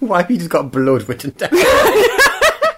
[0.08, 1.50] Why have you just got blood written down?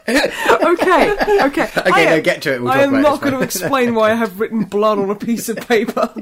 [0.08, 1.70] Okay, okay.
[1.76, 2.60] Okay, no, get to it.
[2.62, 5.48] We'll I am not going to explain why I have written blood on a piece
[5.48, 6.12] of paper.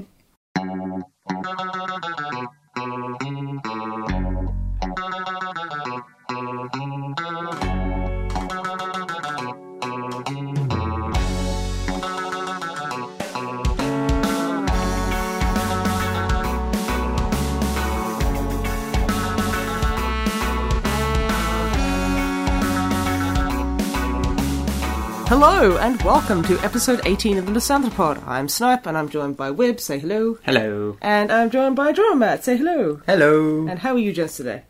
[25.43, 28.22] Hello, and welcome to episode 18 of the Misantropod.
[28.29, 30.36] I'm Snipe, and I'm joined by Wib, say hello.
[30.43, 30.99] Hello.
[31.00, 33.00] And I'm joined by Matt, say hello.
[33.06, 33.66] Hello.
[33.66, 34.64] And how are you gents today?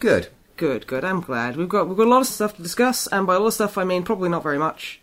[0.00, 0.26] Good.
[0.56, 1.04] Good, good.
[1.04, 1.56] I'm glad.
[1.56, 3.54] We've got we've got a lot of stuff to discuss, and by a lot of
[3.54, 5.00] stuff I mean probably not very much,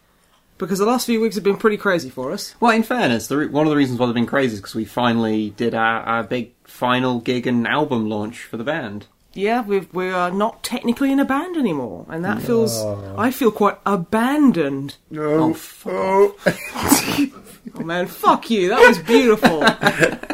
[0.58, 2.56] because the last few weeks have been pretty crazy for us.
[2.60, 4.76] Well, in fairness, the re- one of the reasons why they've been crazy is because
[4.76, 9.08] we finally did our, our big final gig and album launch for the band.
[9.38, 12.82] Yeah, we we are not technically in a band anymore, and that feels
[13.18, 14.96] I feel quite abandoned.
[15.16, 16.36] Oh, fuck
[17.76, 18.70] Oh man, fuck you.
[18.70, 19.62] That was beautiful.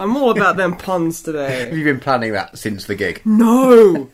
[0.01, 1.65] I'm all about them puns today.
[1.65, 3.21] Have you been planning that since the gig?
[3.25, 4.09] No.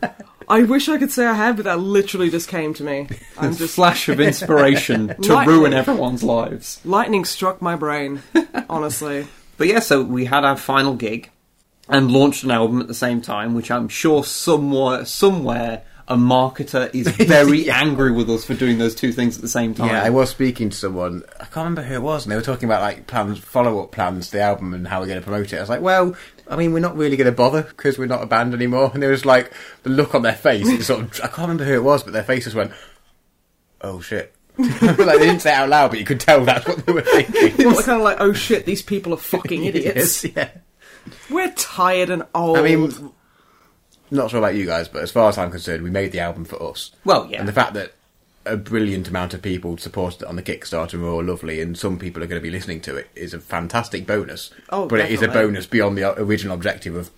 [0.48, 3.08] I wish I could say I had, but that literally just came to me.
[3.38, 5.56] I'm a just flash of inspiration to Lightning.
[5.56, 6.80] ruin everyone's lives.
[6.84, 8.22] lightning struck my brain.
[8.68, 9.26] Honestly.
[9.58, 11.30] But yeah, so we had our final gig
[11.90, 16.92] and launched an album at the same time, which I'm sure somewhere, somewhere, a marketer
[16.94, 19.90] is very angry with us for doing those two things at the same time.
[19.90, 21.22] Yeah, I was speaking to someone.
[21.34, 24.26] I can't remember who it was, and they were talking about like plans, follow-up plans
[24.26, 25.56] to the album and how we're going to promote it.
[25.56, 26.16] I was like, well,
[26.48, 28.90] I mean, we're not really going to bother because we're not a band anymore.
[28.92, 30.68] And there was like the look on their face.
[30.68, 32.72] It sort of, I can't remember who it was, but their faces went,
[33.80, 36.84] "Oh shit." like they didn't say it out loud, but you could tell that's what
[36.84, 37.54] they were thinking.
[37.58, 40.24] It was kind of like, oh shit, these people are fucking idiots.
[40.24, 40.50] Yes, yeah.
[41.28, 42.58] We're tired and old.
[42.58, 43.12] I mean,
[44.10, 46.44] not sure about you guys, but as far as I'm concerned, we made the album
[46.44, 46.92] for us.
[47.04, 47.38] Well, yeah.
[47.38, 47.94] And the fact that
[48.46, 51.76] a brilliant amount of people supported it on the Kickstarter and were all lovely, and
[51.78, 54.50] some people are going to be listening to it is a fantastic bonus.
[54.70, 57.10] Oh, but it is a bonus beyond the original objective of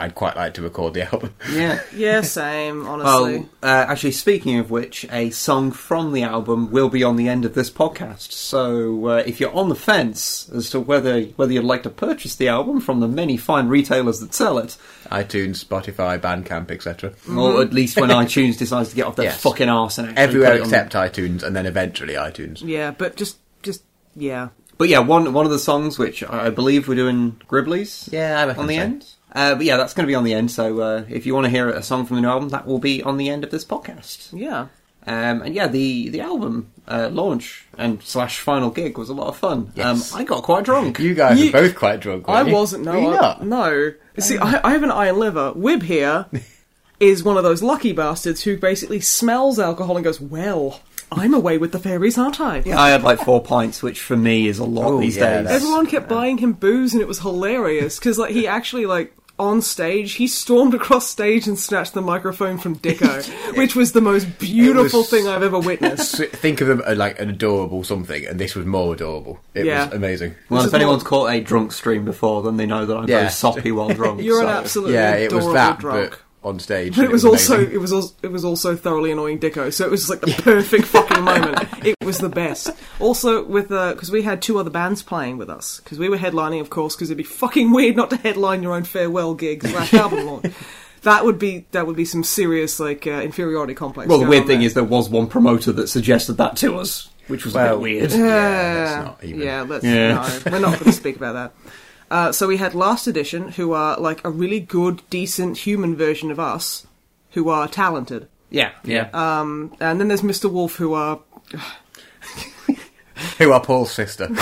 [0.00, 1.34] I'd quite like to record the album.
[1.50, 1.80] Yeah.
[1.92, 3.38] yeah, same, honestly.
[3.38, 7.28] Well, uh, actually, speaking of which, a song from the album will be on the
[7.28, 8.30] end of this podcast.
[8.30, 12.36] So, uh, if you're on the fence as to whether whether you'd like to purchase
[12.36, 14.76] the album from the many fine retailers that sell it,
[15.10, 17.12] iTunes, Spotify, Bandcamp, etc.
[17.36, 19.42] or at least when iTunes decides to get off their Yes.
[19.42, 22.62] fucking arse and actually Everywhere put it on- except iTunes, and then eventually iTunes.
[22.64, 23.82] yeah, but just, just,
[24.14, 24.50] yeah.
[24.76, 28.12] But yeah, one one of the songs which I I believe we're doing Griblies.
[28.12, 28.80] Yeah, I reckon on the so.
[28.82, 29.06] end.
[29.32, 30.50] Uh, but yeah, that's going to be on the end.
[30.50, 32.78] So uh, if you want to hear a song from the new album, that will
[32.78, 34.30] be on the end of this podcast.
[34.32, 34.68] Yeah.
[35.06, 39.28] Um, and yeah, the the album uh, launch and slash final gig was a lot
[39.28, 39.72] of fun.
[39.74, 40.12] Yes.
[40.12, 40.98] Um, I got quite drunk.
[40.98, 42.24] You guys You- are both quite drunk.
[42.28, 42.52] I you?
[42.52, 42.92] wasn't, no.
[42.92, 43.46] Were you I- not?
[43.46, 43.92] No.
[44.18, 45.52] See, I, I have an iron liver.
[45.52, 46.26] Wib here
[47.00, 50.80] is one of those lucky bastards who basically smells alcohol and goes, well,
[51.10, 52.62] I'm away with the fairies, aren't I?
[52.64, 52.80] Yeah.
[52.80, 55.50] I had like four pints, which for me is a lot Oh, these yeah, days.
[55.50, 59.62] Everyone kept buying him booze, and it was hilarious because, like, he actually like on
[59.62, 63.24] stage, he stormed across stage and snatched the microphone from Dicko,
[63.56, 66.16] which was the most beautiful was- thing I've ever witnessed.
[66.32, 69.38] Think of them as like an adorable something, and this was more adorable.
[69.54, 69.84] It Yeah.
[69.86, 70.34] was amazing.
[70.50, 73.06] Well, This if anyone's more- caught a drunk stream before, then they know that I'm
[73.06, 73.28] very Yeah.
[73.28, 74.20] soppy while drunk.
[74.24, 76.10] You're an so- absolutely yeah, it was adorable that, drunk.
[76.10, 76.94] but on stage.
[76.94, 77.74] But it and was also amazing.
[77.74, 80.84] it was also, it was also thoroughly annoying Dicko, so it was like the perfect
[80.86, 81.68] fucking moment.
[81.84, 82.70] It was the best.
[83.00, 86.60] Also with because we had two other bands playing with us because we were headlining,
[86.60, 89.92] of course, because it'd be fucking weird not to headline your own farewell gig slash
[89.94, 90.54] album launch.
[91.02, 94.08] That would be that would be some serious like uh, inferiority complex.
[94.08, 94.66] Well, the weird thing there.
[94.66, 98.10] is there was one promoter that suggested that to us, which was a bit weird.
[98.10, 99.40] Yeah, Yeah, let's not even.
[99.40, 100.14] yeah, let's, Yeah.
[100.14, 101.52] no, we're not going to speak about that.
[102.10, 106.30] Uh, so we had Last Edition, who are like a really good, decent human version
[106.30, 106.86] of us,
[107.32, 108.28] who are talented.
[108.50, 109.10] Yeah, yeah.
[109.12, 110.50] And then there's Mr.
[110.50, 111.20] Wolf, who are
[113.38, 114.26] Who are Paul's sister?
[114.28, 114.34] the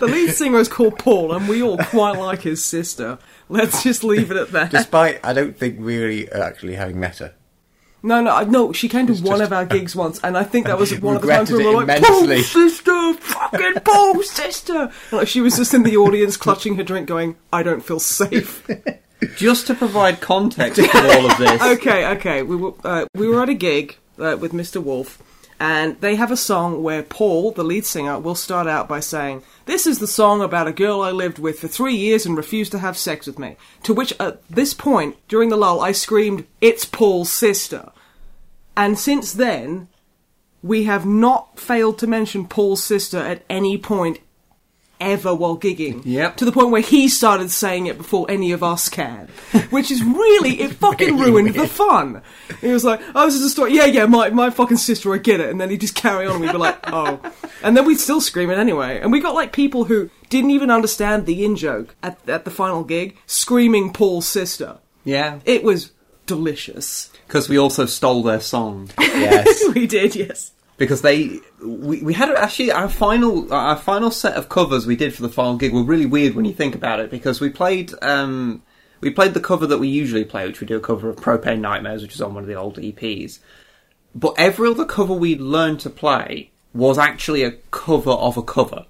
[0.00, 3.18] lead singer is called Paul, and we all quite like his sister.
[3.48, 4.70] Let's just leave it at that.
[4.70, 7.34] Despite, I don't think we really are actually having met her.
[8.02, 8.72] No, no, no.
[8.72, 11.16] She came to one just- of our gigs once, and I think that was one
[11.16, 12.36] of the times Regretted we were it like, immensely.
[12.36, 16.82] "Paul's sister, fucking Paul's sister." And, like she was just in the audience, clutching her
[16.82, 18.66] drink, going, "I don't feel safe."
[19.36, 22.42] Just to provide context to all of this, okay, okay.
[22.42, 24.82] We were uh, we were at a gig uh, with Mr.
[24.82, 25.22] Wolf,
[25.62, 29.44] and they have a song where Paul, the lead singer, will start out by saying,
[29.64, 32.72] "This is the song about a girl I lived with for three years and refused
[32.72, 33.54] to have sex with me."
[33.84, 37.92] To which, at this point during the lull, I screamed, "It's Paul's sister!"
[38.76, 39.86] And since then,
[40.64, 44.18] we have not failed to mention Paul's sister at any point
[45.02, 46.02] ever while gigging.
[46.04, 46.36] Yep.
[46.38, 49.28] To the point where he started saying it before any of us can.
[49.70, 52.22] Which is really, it fucking Really ruined the fun.
[52.60, 53.74] He was like, oh, this is a story.
[53.74, 55.50] Yeah, yeah, my, my fucking sister, I get it.
[55.50, 57.20] And then he'd just carry on and we'd be like, oh.
[57.62, 59.00] And then we'd still scream it anyway.
[59.00, 62.50] And we got like people who didn't even understand the in joke at, at the
[62.50, 64.78] final gig screaming Paul's sister.
[65.04, 65.90] Yeah, It was
[66.26, 67.10] delicious.
[67.26, 69.62] because we also stole their song Yes.
[69.74, 70.52] we did, yes.
[70.78, 75.14] Because they we, we had actually our final our final set of covers we did
[75.14, 77.92] for the final gig were really weird when you think about it because we played
[78.02, 78.62] um
[79.00, 81.58] we played the cover that we usually play, which we do a cover of Propane
[81.58, 83.40] Nightmares, which is on one of the old EPs.
[84.14, 88.86] But every other cover we learned to play was actually a cover of a cover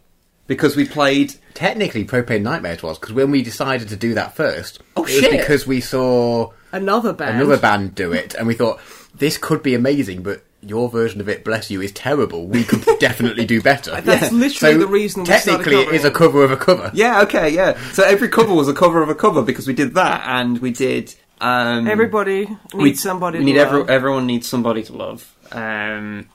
[0.46, 4.80] because we played Technically, Propane Nightmares was because when we decided to do that first,
[4.96, 5.30] Oh, it was shit.
[5.30, 7.36] because we saw Another band.
[7.40, 8.80] another band do it, and we thought
[9.14, 12.46] this could be amazing, but your version of it, bless you, is terrible.
[12.46, 14.00] We could definitely do better.
[14.00, 16.90] That's literally the reason we technically it is a cover of a cover.
[16.94, 17.78] Yeah, okay, yeah.
[17.92, 20.70] So every cover was a cover of a cover because we did that and we
[20.70, 21.14] did.
[21.40, 23.90] Um, Everybody needs we, somebody We to need every, love.
[23.90, 25.34] everyone needs somebody to love.
[25.50, 26.28] Um,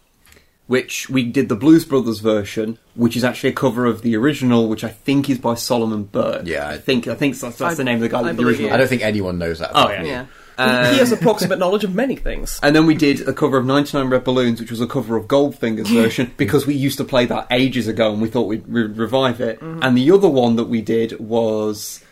[0.68, 4.68] which we did the Blues Brothers version, which is actually a cover of the original,
[4.68, 6.42] which I think is by Solomon Burke.
[6.46, 6.68] Yeah.
[6.68, 8.20] I think I think that's, that's I- the name of the guy.
[8.20, 8.74] I that the original.
[8.74, 9.72] I don't think anyone knows that.
[9.74, 10.04] Oh, yeah.
[10.04, 10.26] Yeah.
[10.58, 12.60] Uh, he has approximate knowledge of many things.
[12.68, 15.28] And then we did a cover of 99 Red Balloons, which was a cover of
[15.28, 18.88] Goldfinger's version, because we used to play that ages ago and we thought we'd re-
[18.88, 19.60] revive it.
[19.60, 19.84] Mm-hmm.
[19.84, 22.04] And the other one that we did was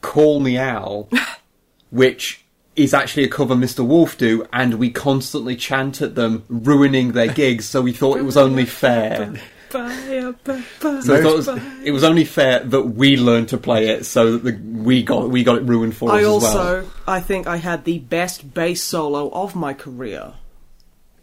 [0.00, 1.08] Call Me Al,
[1.90, 2.44] which
[2.74, 3.86] is actually a cover Mr.
[3.86, 8.24] Wolf do, and we constantly chant at them, ruining their gigs, so we thought it
[8.24, 9.34] was only fair.
[9.72, 11.48] Bye, bye, bye, So we it was,
[11.84, 15.30] it was only fair that we learned to play it, so that the, we got
[15.30, 16.92] we got it ruined for us I as also, well.
[17.06, 20.34] I think I had the best bass solo of my career.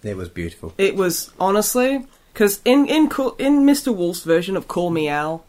[0.03, 0.73] It was beautiful.
[0.77, 3.03] It was honestly because in in
[3.37, 3.95] in Mr.
[3.95, 5.45] Wolf's version of Call Me Al,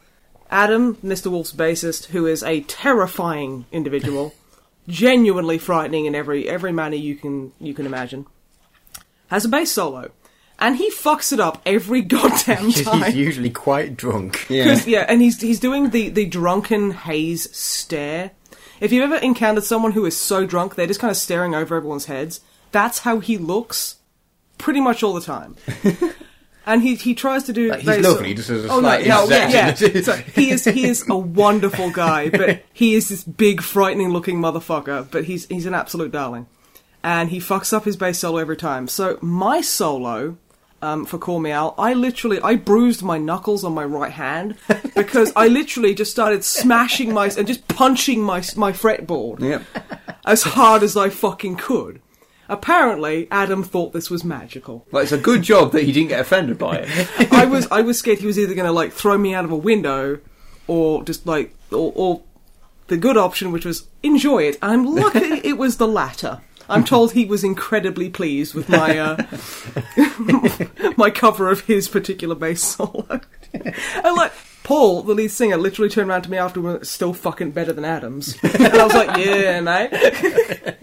[0.50, 1.29] Adam, Mr.
[1.29, 4.35] Wolf's bassist, who is a terrifying individual,
[4.88, 8.26] genuinely frightening in every every manner you can you can imagine,
[9.29, 10.11] has a bass solo,
[10.61, 13.05] and he fucks it up every goddamn time.
[13.05, 14.47] He's usually quite drunk.
[14.49, 14.65] Yeah.
[14.65, 18.33] 'Cause, yeah, and he's he's doing the the drunken haze stare.
[18.81, 21.77] If you've ever encountered someone who is so drunk they're just kind of staring over
[21.77, 22.41] everyone's heads,
[22.73, 23.97] that's how he looks,
[24.59, 25.57] pretty much all the time.
[26.67, 27.69] and he he tries to do.
[27.71, 29.75] Like, he's lovely, sort- just as a oh no, slight no, yeah, yeah.
[30.03, 34.39] So he is he is a wonderful guy, but he is this big, frightening looking
[34.39, 35.11] motherfucker.
[35.11, 36.47] But he's he's an absolute darling,
[37.03, 38.89] and he fucks up his bass solo every time.
[38.89, 40.37] So my solo
[40.82, 44.56] um, for Call Me Al, I literally I bruised my knuckles on my right hand
[44.94, 49.62] because I literally just started smashing my and just punching my my fretboard Yep.
[50.25, 52.00] as hard as I fucking could.
[52.49, 54.85] Apparently, Adam thought this was magical.
[54.91, 57.33] Well, it's a good job that he didn't get offended by it.
[57.33, 59.53] I was I was scared he was either going to like throw me out of
[59.53, 60.19] a window,
[60.67, 62.23] or just like or, or
[62.88, 64.59] the good option, which was enjoy it.
[64.61, 66.41] I'm lucky it was the latter.
[66.71, 69.17] I'm told he was incredibly pleased with my uh,
[70.97, 73.21] my cover of his particular bass solo.
[73.53, 74.33] and like
[74.63, 78.37] Paul, the lead singer, literally turned around to me afterwards, still fucking better than Adams,
[78.43, 80.77] and I was like, yeah, mate.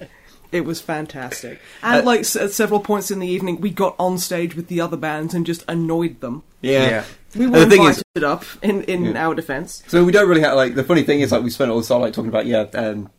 [0.49, 1.59] It was fantastic.
[1.83, 4.67] And, Uh, like, s- at several points in the evening, we got on stage with
[4.69, 6.41] the other bands and just annoyed them.
[6.61, 7.03] Yeah.
[7.35, 9.83] We And were the thing is- invited up in, in our defence.
[9.87, 11.89] So we don't really have like the funny thing is like we spent all this
[11.89, 13.09] time like talking about yeah, um,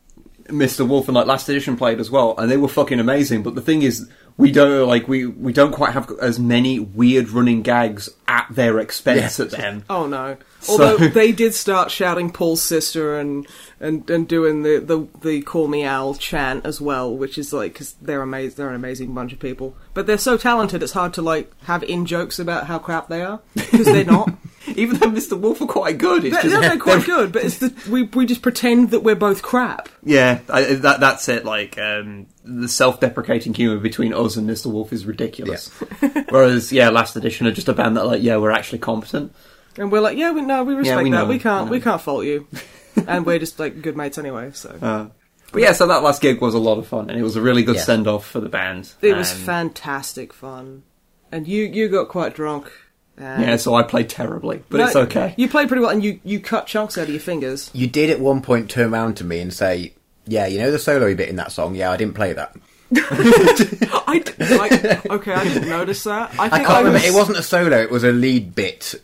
[0.48, 0.86] Mr.
[0.86, 3.42] Wolf and like Last Edition played as well, and they were fucking amazing.
[3.42, 7.30] But the thing is, we don't like we we don't quite have as many weird
[7.30, 9.84] running gags at their expense at them.
[9.90, 10.36] Oh no!
[10.60, 13.46] So- Although they did start shouting Paul's sister and
[13.80, 17.72] and, and doing the, the the "Call Me Al" chant as well, which is like
[17.74, 18.56] because they're amazing.
[18.56, 20.82] They're an amazing bunch of people, but they're so talented.
[20.82, 24.30] It's hard to like have in jokes about how crap they are because they're not.
[24.76, 25.38] Even though Mr.
[25.38, 28.26] Wolf are quite good, it's they're, just they're quite good, but it's the we we
[28.26, 29.88] just pretend that we're both crap.
[30.02, 31.44] Yeah, I, that that's it.
[31.44, 34.66] Like um, the self-deprecating humour between us and Mr.
[34.72, 35.68] Wolf is ridiculous.
[36.28, 39.34] Whereas, yeah, Last Edition are just a band that, like, yeah, we're actually competent.
[39.76, 41.16] And we're like, yeah, we no, we respect we that.
[41.16, 42.46] know, we can't, we we can't fault you,
[43.06, 44.50] and we're just like good mates anyway.
[44.52, 45.06] So Uh,
[45.52, 47.40] but yeah, so that last gig was a lot of fun, and it was a
[47.40, 47.82] really good Yeah.
[47.82, 48.92] send-off for the band.
[49.00, 50.82] it was Um, fantastic fun,
[51.30, 52.70] and you you got quite drunk.
[53.18, 55.34] And Yeah, so I played terribly, but No, it's okay.
[55.36, 57.70] You played pretty well, and you you cut chunks out of your fingers.
[57.72, 59.92] You did at one point turn around to me and say,
[60.26, 61.74] "Yeah, you know the solo bit in that song.
[61.74, 62.54] Yeah, I didn't play that.
[62.96, 66.32] I d- like, okay, I didn't notice that.
[66.38, 66.92] I I think can't remember.
[66.92, 67.76] was- It wasn't a solo.
[67.82, 68.94] It was a lead bit.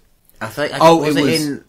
[0.41, 0.73] I think.
[0.73, 1.65] I, Oh, was it it, was- in?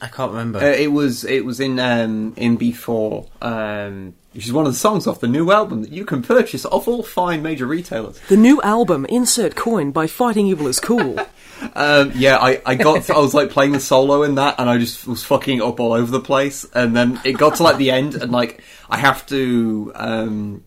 [0.00, 0.60] I can't remember.
[0.60, 4.78] Uh, it was it was in um, in B4, um, which is one of the
[4.78, 8.20] songs off the new album that you can purchase off all fine major retailers.
[8.28, 11.18] The new album, Insert Coin by Fighting Evil is cool.
[11.74, 14.70] Um, yeah, I, I got to, I was like playing the solo in that, and
[14.70, 16.64] I just was fucking up all over the place.
[16.72, 20.64] And then it got to like the end, and like I have to um,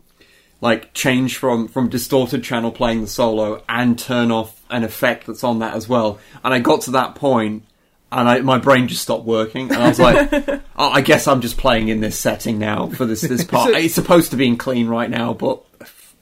[0.59, 5.43] like change from from distorted channel playing the solo and turn off an effect that's
[5.43, 6.19] on that as well.
[6.43, 7.63] And I got to that point,
[8.11, 10.31] and I, my brain just stopped working, and I was like,
[10.75, 13.71] oh, I guess I'm just playing in this setting now for this this part.
[13.73, 15.63] it's supposed to be in clean right now, but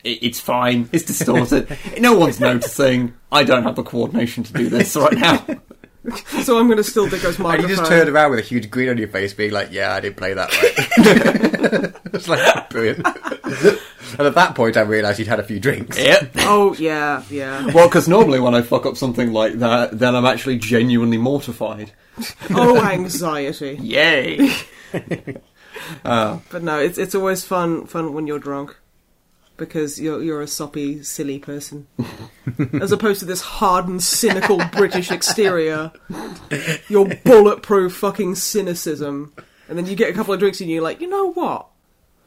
[0.03, 0.89] it, it's fine.
[0.91, 1.75] It's distorted.
[1.99, 3.13] no one's noticing.
[3.31, 5.45] I don't have the coordination to do this right now.
[6.43, 7.69] So I'm going to still steal Dicko's And microphone.
[7.69, 9.99] you just turned around with a huge grin on your face, being like, "Yeah, I
[9.99, 13.05] didn't play that right." it's like brilliant.
[13.05, 15.97] and at that point, I realised you'd had a few drinks.
[15.99, 16.31] Yep.
[16.39, 17.67] Oh yeah, yeah.
[17.73, 21.91] Well, because normally when I fuck up something like that, then I'm actually genuinely mortified.
[22.49, 23.77] Oh anxiety.
[23.81, 24.51] Yay!
[26.03, 28.77] Uh, but no, it's it's always fun fun when you're drunk
[29.59, 31.87] because you're you're a soppy, silly person,
[32.81, 35.91] as opposed to this hardened, cynical British exterior.
[36.87, 39.33] Your bulletproof fucking cynicism,
[39.67, 41.67] and then you get a couple of drinks and you're like, you know what?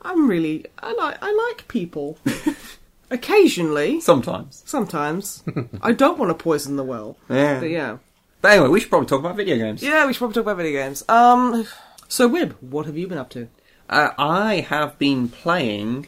[0.03, 2.19] I'm really I like I like people.
[3.11, 4.63] Occasionally, Sometimes.
[4.65, 5.43] sometimes,
[5.83, 7.19] I don't want to poison the well.
[7.29, 7.61] Yeah.
[7.61, 7.99] But yeah,
[8.41, 9.83] But anyway, we should probably talk about video games.
[9.83, 10.07] yeah.
[10.07, 11.05] We should probably talk about video games.
[11.11, 11.67] Um,
[12.09, 13.49] so Wib, what have you been up to?
[13.91, 16.07] Uh, I have been playing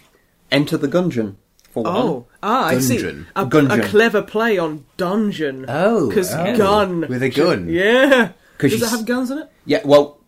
[0.54, 1.36] Enter the Gungeon.
[1.70, 1.96] For one.
[1.96, 2.98] Oh, ah, I see.
[2.98, 3.84] A, Gungeon.
[3.84, 5.66] a clever play on dungeon.
[5.68, 6.56] Oh, because oh.
[6.56, 7.68] gun With a gun.
[7.68, 8.32] Yeah.
[8.58, 9.50] Does it have guns in it?
[9.66, 10.20] Yeah, well,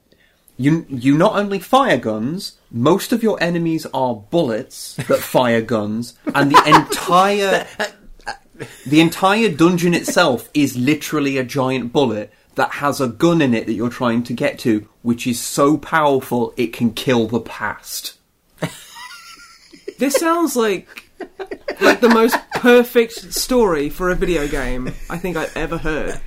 [0.56, 6.18] you you not only fire guns, most of your enemies are bullets that fire guns,
[6.34, 7.66] and the entire
[8.86, 13.66] the entire dungeon itself is literally a giant bullet that has a gun in it
[13.66, 18.16] that you're trying to get to, which is so powerful it can kill the past.
[19.98, 20.86] This sounds like
[21.80, 26.20] like the most perfect story for a video game I think I've ever heard.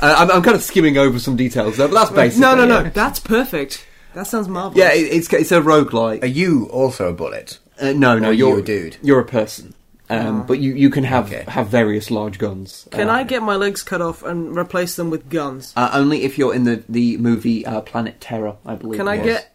[0.00, 2.66] Uh, I'm, I'm kind of skimming over some details there, but that's basically no, no,
[2.66, 2.84] no.
[2.86, 2.94] it.
[2.94, 3.86] That's perfect.
[4.14, 4.78] That sounds marvelous.
[4.78, 6.22] Yeah, it, it's it's a roguelike.
[6.22, 7.58] Are you also a bullet?
[7.80, 8.96] Uh, no, no, Or you're you a dude?
[9.02, 9.72] You're a person,
[10.10, 11.44] um, but you, you can have Okay.
[11.48, 12.88] have various large guns.
[12.90, 15.72] Can Uh, I get my legs cut off and replace them with guns?
[15.76, 18.98] Uh, only if you're in the the movie uh, Planet Terror, I believe.
[18.98, 19.26] Can it I was.
[19.26, 19.54] get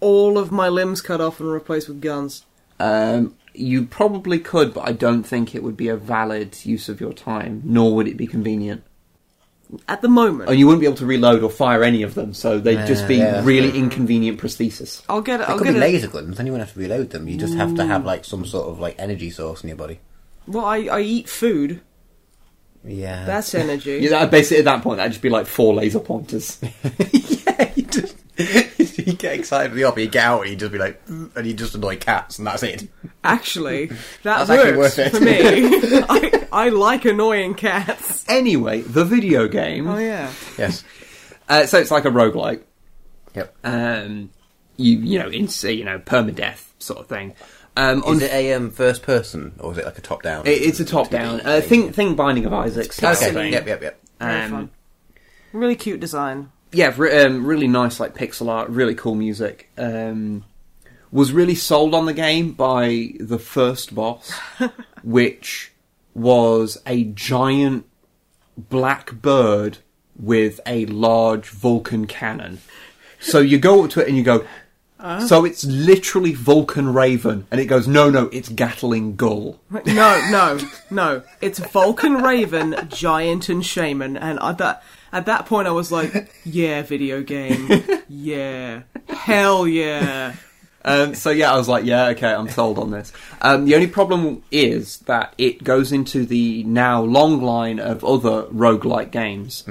[0.00, 2.44] all of my limbs cut off and replaced with guns?
[2.78, 7.00] Um, you probably could, but I don't think it would be a valid use of
[7.00, 8.82] your time, nor would it be convenient.
[9.88, 12.34] At the moment, And you wouldn't be able to reload or fire any of them,
[12.34, 13.42] so they'd just be Yeah.
[13.44, 15.02] really inconvenient prosthesis.
[15.08, 15.46] I'll get it.
[15.46, 15.80] They I'll could get be it.
[15.80, 17.26] laser guns, then you wouldn't have to reload them.
[17.26, 19.98] You just have to have like some sort of like energy source in your body.
[20.46, 21.80] Well, I, I eat food.
[22.84, 23.24] Yeah.
[23.24, 23.98] That's energy.
[24.02, 26.58] Yeah, basically at that point, that'd just be like four laser pointers.
[27.12, 28.14] yeah, you just
[29.10, 31.46] you get excited for the op, you get out and you just be like and
[31.46, 32.88] you just annoy cats and that's it.
[33.24, 33.86] Actually,
[34.22, 35.18] that That's actually works worth it.
[35.18, 36.04] for me.
[36.52, 38.24] I, I like annoying cats.
[38.28, 39.88] anyway, the video game.
[39.88, 40.30] Oh yeah.
[40.58, 40.84] Yes.
[41.48, 42.62] Uh, so it's like a roguelike.
[43.34, 43.56] Yep.
[43.64, 44.30] Um,
[44.76, 47.34] you you know, in you know, permadeath sort of thing.
[47.78, 50.46] Um, Is it a um, first person or is it like a top down?
[50.46, 51.42] It- It's a top down.
[51.44, 52.90] Uh, thing, thing Binding of Isaac.
[52.92, 53.32] sort of Okay.
[53.34, 53.52] thing.
[53.52, 54.00] Yep, yep, yep.
[54.18, 54.70] Very Um, fun.
[55.52, 56.50] Really cute design.
[56.76, 59.70] Yeah, um, really nice, like pixel art, really cool music.
[59.78, 60.44] Um,
[61.10, 64.30] was really sold on the game by the first boss,
[65.02, 65.72] which
[66.14, 67.86] was a giant
[68.56, 69.78] black bird
[70.18, 72.60] with a large Vulcan cannon.
[73.20, 74.46] So you go up to it and you go.
[75.26, 79.60] So it's literally Vulcan Raven, and it goes, no, no, it's Gatling Gull.
[79.70, 79.80] No,
[80.30, 80.58] no,
[80.90, 81.22] no.
[81.40, 84.16] It's Vulcan Raven, Giant, and Shaman.
[84.16, 87.82] And I, that at that point, I was like, "Yeah, video game.
[88.08, 90.34] Yeah, hell yeah."
[90.84, 93.12] Um, so yeah, I was like, yeah, okay, I'm sold on this.
[93.42, 98.44] Um, the only problem is that it goes into the now long line of other
[98.44, 99.64] roguelike games,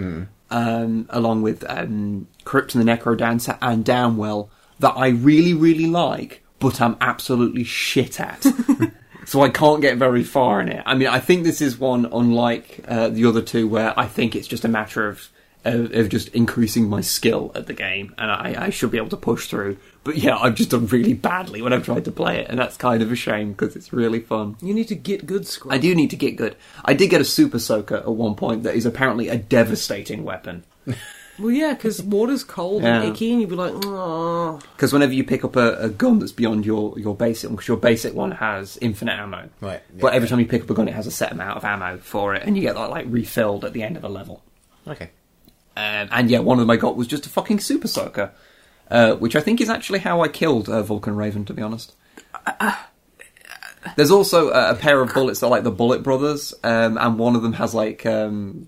[0.50, 4.50] um, along with um, Crypt of the NecroDancer and Downwell,
[4.80, 8.46] that I really, really like, but I'm absolutely shit at.
[9.26, 10.84] so I can't get very far in it.
[10.86, 14.36] I mean, I think this is one unlike uh, the other two, where I think
[14.36, 15.30] it's just a matter of
[15.66, 19.10] of, of just increasing my skill at the game, and I, I should be able
[19.10, 19.78] to push through.
[20.04, 22.78] But yeah, I've just done really badly when I've tried to play it, and that's
[22.78, 24.56] kind of a shame because it's really fun.
[24.62, 25.74] You need to get good, Scrub.
[25.74, 26.56] I do need to get good.
[26.86, 30.64] I did get a super soaker at one point that is apparently a devastating weapon.
[31.38, 33.02] Well, yeah, because water's cold Yeah.
[33.02, 36.20] and icky, and you'd be like, "Oh." Because whenever you pick up a, a gun
[36.20, 39.50] that's beyond your, your basic one, because your basic one has infinite ammo.
[39.62, 40.16] Right, But yeah.
[40.16, 42.36] every time you pick up a gun, it has a set amount of ammo for
[42.36, 44.44] it, and you get that like refilled at the end of a level.
[44.88, 45.10] Okay.
[45.78, 48.32] Um, and yeah, one of them I got was just a fucking super soaker,
[48.90, 51.94] uh, which I think is actually how I killed uh, Vulcan Raven, to be honest.
[53.98, 57.20] There's also a, a pair of bullets that are like the Bullet Brothers, um, and
[57.20, 58.68] one of them has like um,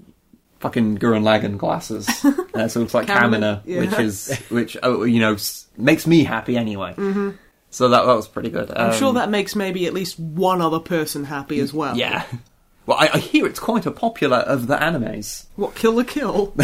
[0.59, 2.07] fucking Gurren Lagann glasses.
[2.53, 3.79] uh, so it looks like Kamina, Kamina, yeah.
[3.81, 5.37] which is which oh, you know
[5.77, 6.93] makes me happy anyway.
[6.93, 7.31] Mm-hmm.
[7.69, 8.71] So that that was pretty good.
[8.71, 11.97] I'm Um, sure that makes maybe at least one other person happy as well.
[11.97, 12.25] Yeah.
[12.85, 15.45] Well, I, I hear it's quite a popular of the animes.
[15.57, 16.53] What, Kill la Kill?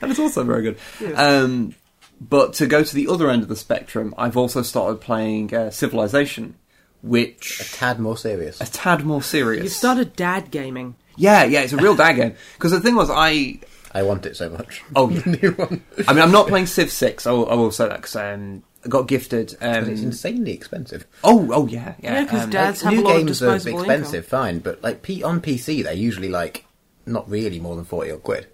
[0.00, 0.78] That is also very good.
[1.14, 1.74] Um,
[2.20, 5.70] but to go to the other end of the spectrum, I've also started playing uh,
[5.70, 6.56] Civilization,
[7.02, 8.60] which a Tad more serious.
[8.60, 9.62] a tad more serious.
[9.62, 10.96] You started dad gaming.
[11.16, 12.34] Yeah, yeah, it's a real dad game.
[12.54, 13.58] Because the thing was, I
[13.92, 14.82] I want it so much.
[14.96, 15.22] oh, yeah.
[15.26, 15.82] New one.
[16.08, 17.26] I mean, I'm not playing Civ Six.
[17.26, 19.54] I will, I will say that because um, I got gifted.
[19.60, 21.06] And it's Um, insanely expensive.
[21.24, 22.20] oh, oh yeah, yeah.
[22.20, 24.82] Yeah, 'cause um, dads have New a lot of games are disposable expensive, fine, but
[24.82, 26.64] like P- on PC they're usually like
[27.06, 28.46] not really more than forty odd quid.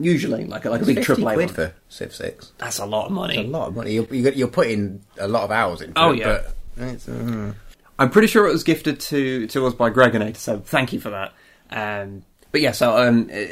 [0.00, 1.54] usually like a, like a big triple A quid one.
[1.54, 2.52] for Civ Six.
[2.58, 3.36] That's a lot of money.
[3.38, 3.92] It's a lot of money.
[3.92, 6.18] You're, you're, you're putting a lot of hours into Oh, it.
[6.20, 6.42] yeah.
[6.76, 7.54] But it's, mm.
[7.98, 10.92] I'm pretty sure it was gifted to to us by Greg and Gregonator, so thank
[10.92, 11.32] you for that.
[11.70, 13.44] Um, but yeah, so um, uh,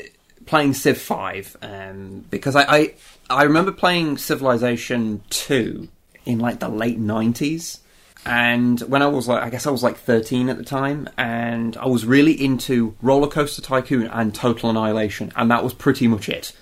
[0.46, 2.94] playing Civ Five um, because I, I
[3.28, 5.88] I remember playing Civilization Two
[6.24, 7.80] in like the late '90s,
[8.24, 11.76] and when I was like I guess I was like 13 at the time, and
[11.76, 16.28] I was really into Roller Coaster Tycoon and Total Annihilation, and that was pretty much
[16.28, 16.52] it.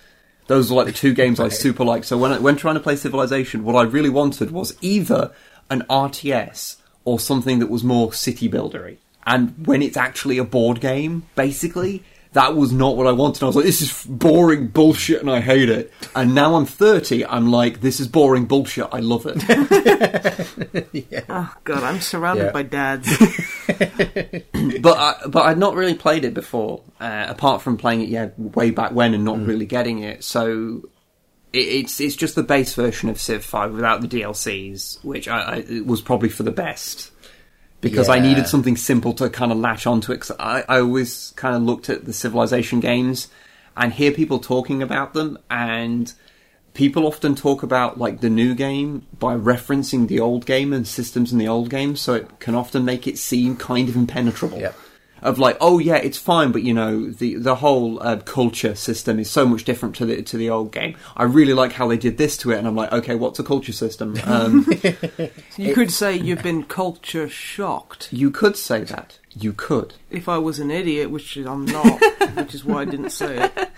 [0.47, 2.07] Those were like the two games I super liked.
[2.07, 5.33] So when I, when trying to play Civilization, what I really wanted was either
[5.71, 8.99] an RTS or something that was more city buildery.
[9.27, 12.03] And when it's actually a board game, basically,
[12.33, 13.43] that was not what I wanted.
[13.43, 15.93] I was like, this is boring bullshit and I hate it.
[16.17, 19.37] And now I'm 30, I'm like, this is boring bullshit, I love it.
[21.29, 22.51] Oh, God, I'm surrounded Yeah.
[22.53, 23.09] by dads.
[23.69, 28.29] but I, but I'd not really played it before, uh, apart from playing it yeah
[28.37, 30.23] way back when and not really getting it.
[30.25, 30.83] So
[31.53, 35.57] it's it's just the base version of Civ Five without the DLCs, which I, I
[35.57, 37.11] it was probably for the best
[37.85, 40.21] because I needed something simple to kind of latch onto it.
[40.21, 43.29] 'cause I I always kind of looked at the Civilization games
[43.77, 46.13] and hear people talking about them and.
[46.75, 51.31] People often talk about like the new game by referencing the old game and systems
[51.33, 54.75] in the old game, so it can often make it seem kind of impenetrable Yep.
[55.25, 59.19] Of like, oh yeah, it's fine, but you know, the the whole uh, culture system
[59.19, 60.97] is so much different to the to the old game.
[61.17, 63.45] I really like how they did this to it, and I'm like, okay, what's a
[63.45, 64.15] culture system?
[64.27, 64.67] Um,
[65.57, 68.09] You could say you've been culture shocked.
[68.13, 69.19] you could say that.
[69.37, 69.95] You could.
[70.11, 72.01] If I was an idiot, which I'm not,
[72.37, 73.71] which is why I didn't say it.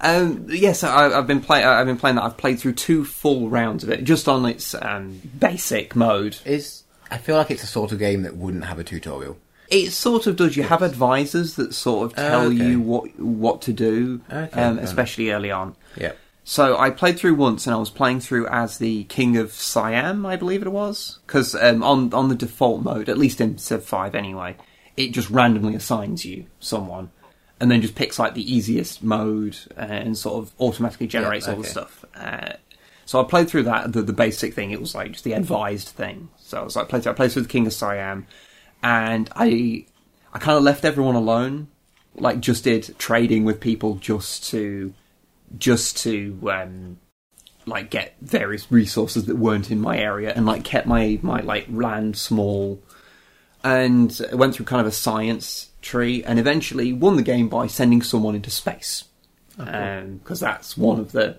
[0.00, 1.66] Um, yes, I, I've been playing.
[1.66, 2.24] I've been playing that.
[2.24, 6.36] I've played through two full rounds of it, just on its um, basic mode.
[6.44, 9.36] is I feel like it's a sort of game that wouldn't have a tutorial.
[9.74, 10.56] It sort of does.
[10.56, 12.54] You have advisors that sort of tell okay.
[12.54, 15.76] you what what to do, Okay, um, especially early on.
[15.96, 16.12] Yeah.
[16.44, 20.26] So I played through once, and I was playing through as the King of Siam,
[20.26, 23.84] I believe it was, because um, on on the default mode, at least in Civ
[23.84, 24.56] Five anyway,
[24.96, 27.10] it just randomly assigns you someone,
[27.60, 31.64] and then just picks like the easiest mode and sort of automatically generates all the
[31.64, 32.04] stuff.
[32.14, 32.52] Uh,
[33.06, 34.70] so I played through that, the, the basic thing.
[34.70, 36.28] It was like just the advised thing.
[36.38, 38.26] So I was like, played through, I played through the King of Siam,
[38.84, 39.86] and I
[40.32, 41.66] I kind of left everyone alone,
[42.14, 44.92] like just did trading with people just to
[45.58, 46.98] just to um,
[47.66, 51.66] like get various resources that weren't in my area and like kept my my like
[51.70, 52.80] land small
[53.62, 58.02] and went through kind of a science tree and eventually won the game by sending
[58.02, 59.04] someone into space
[59.56, 61.38] because that's one of the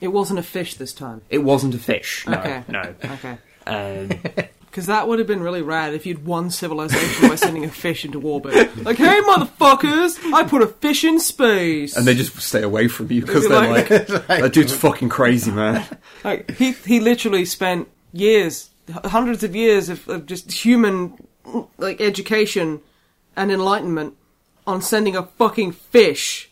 [0.00, 1.22] It wasn't a fish this time.
[1.30, 2.64] it wasn't a fish no Okay.
[2.68, 3.38] no Okay.
[3.66, 4.10] um,
[4.74, 8.04] Because that would have been really rad if you'd won civilization by sending a fish
[8.04, 8.76] into orbit.
[8.84, 11.96] Like, hey, motherfuckers, I put a fish in space.
[11.96, 15.86] and they just stay away from you because they're like- that dude's fucking crazy man
[16.24, 18.70] Like he he literally spent years,
[19.04, 21.24] hundreds of years of, of just human
[21.78, 22.80] like education
[23.36, 24.16] and enlightenment
[24.66, 26.50] on sending a fucking fish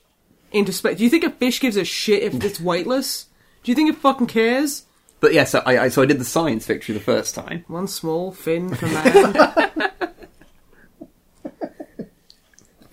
[0.52, 0.98] into space.
[0.98, 3.26] Do you think a fish gives a shit if it's weightless?
[3.64, 4.85] Do you think it fucking cares?
[5.22, 7.87] But yeah so I, I so I did the science victory the first time One
[7.87, 9.90] small fin for man.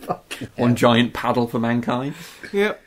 [0.56, 2.16] one giant paddle for mankind
[2.54, 2.82] yep.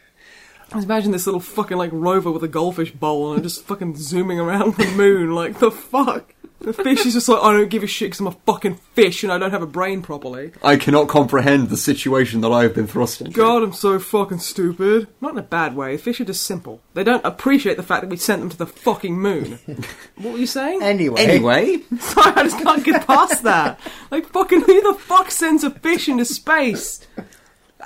[0.70, 3.96] I just imagine this little fucking like rover with a goldfish bowl and just fucking
[3.96, 5.34] zooming around the moon.
[5.34, 6.34] Like the fuck.
[6.62, 9.22] The fish is just like I don't give a shit because I'm a fucking fish
[9.22, 10.52] and I don't have a brain properly.
[10.62, 13.32] I cannot comprehend the situation that I have been thrust into.
[13.32, 15.08] God, I'm so fucking stupid.
[15.20, 15.96] Not in a bad way.
[15.96, 16.80] Fish are just simple.
[16.94, 19.58] They don't appreciate the fact that we sent them to the fucking moon.
[20.16, 20.82] what were you saying?
[20.82, 23.80] Anyway, Anyway, Sorry, I just can't get past that.
[24.10, 27.06] Like, fucking who the fuck sends a fish into space?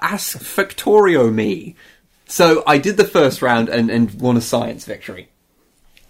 [0.00, 1.74] ask Factorio me.
[2.26, 5.28] So I did the first round and, and won a science victory.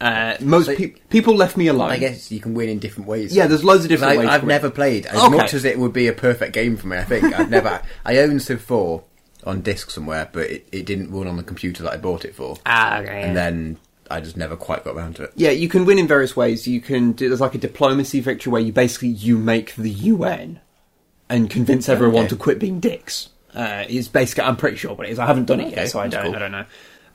[0.00, 1.90] Uh, most So- pe- people left me alone.
[1.90, 3.34] I guess you can win in different ways.
[3.34, 4.28] Yeah, there's loads of different I, ways.
[4.28, 5.36] I've never played as Okay.
[5.36, 6.98] much as it would be a perfect game for me.
[6.98, 7.80] I think I've never.
[8.04, 9.04] I own Civ Four
[9.44, 12.34] on disc somewhere, but it, it didn't run on the computer that I bought it
[12.34, 13.22] for, Ah, okay.
[13.22, 13.78] and then
[14.10, 15.32] I just never quite got around to it.
[15.36, 16.66] Yeah, you can win in various ways.
[16.68, 20.60] You can do there's like a diplomacy victory where you basically you make the UN
[21.30, 22.28] and convince everyone Okay.
[22.28, 23.30] to quit being dicks.
[23.54, 25.18] Uh, is basically I'm pretty sure what it is.
[25.18, 26.36] I haven't done it Okay, yet, so I don't cool.
[26.36, 26.66] I don't know.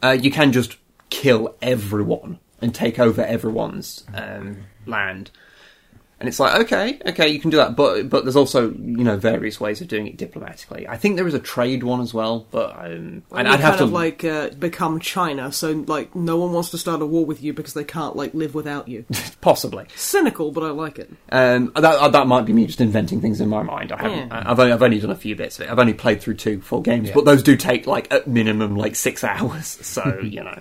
[0.01, 0.77] Uh, you can just
[1.11, 5.31] kill everyone and take over everyone's um, land.
[6.19, 9.17] And it's like, okay, okay, you can do that, but but there's also you know
[9.17, 10.87] various ways of doing it diplomatically.
[10.87, 13.69] I think there is a trade one as well, but um, And I'd, I'd have
[13.71, 17.07] kind to of like uh, become China, so like no one wants to start a
[17.07, 19.03] war with you because they can't like live without you.
[19.41, 19.87] possibly.
[19.95, 21.09] Cynical, but I like it.
[21.31, 23.91] Um, that uh, that might be me just inventing things in my mind.
[23.91, 24.27] I haven't.
[24.27, 24.43] Yeah.
[24.45, 25.71] I've only I've only done a few bits of it.
[25.71, 27.15] I've only played through two full games, Yeah.
[27.15, 29.65] but those do take like at minimum like six hours.
[29.65, 30.59] So you know,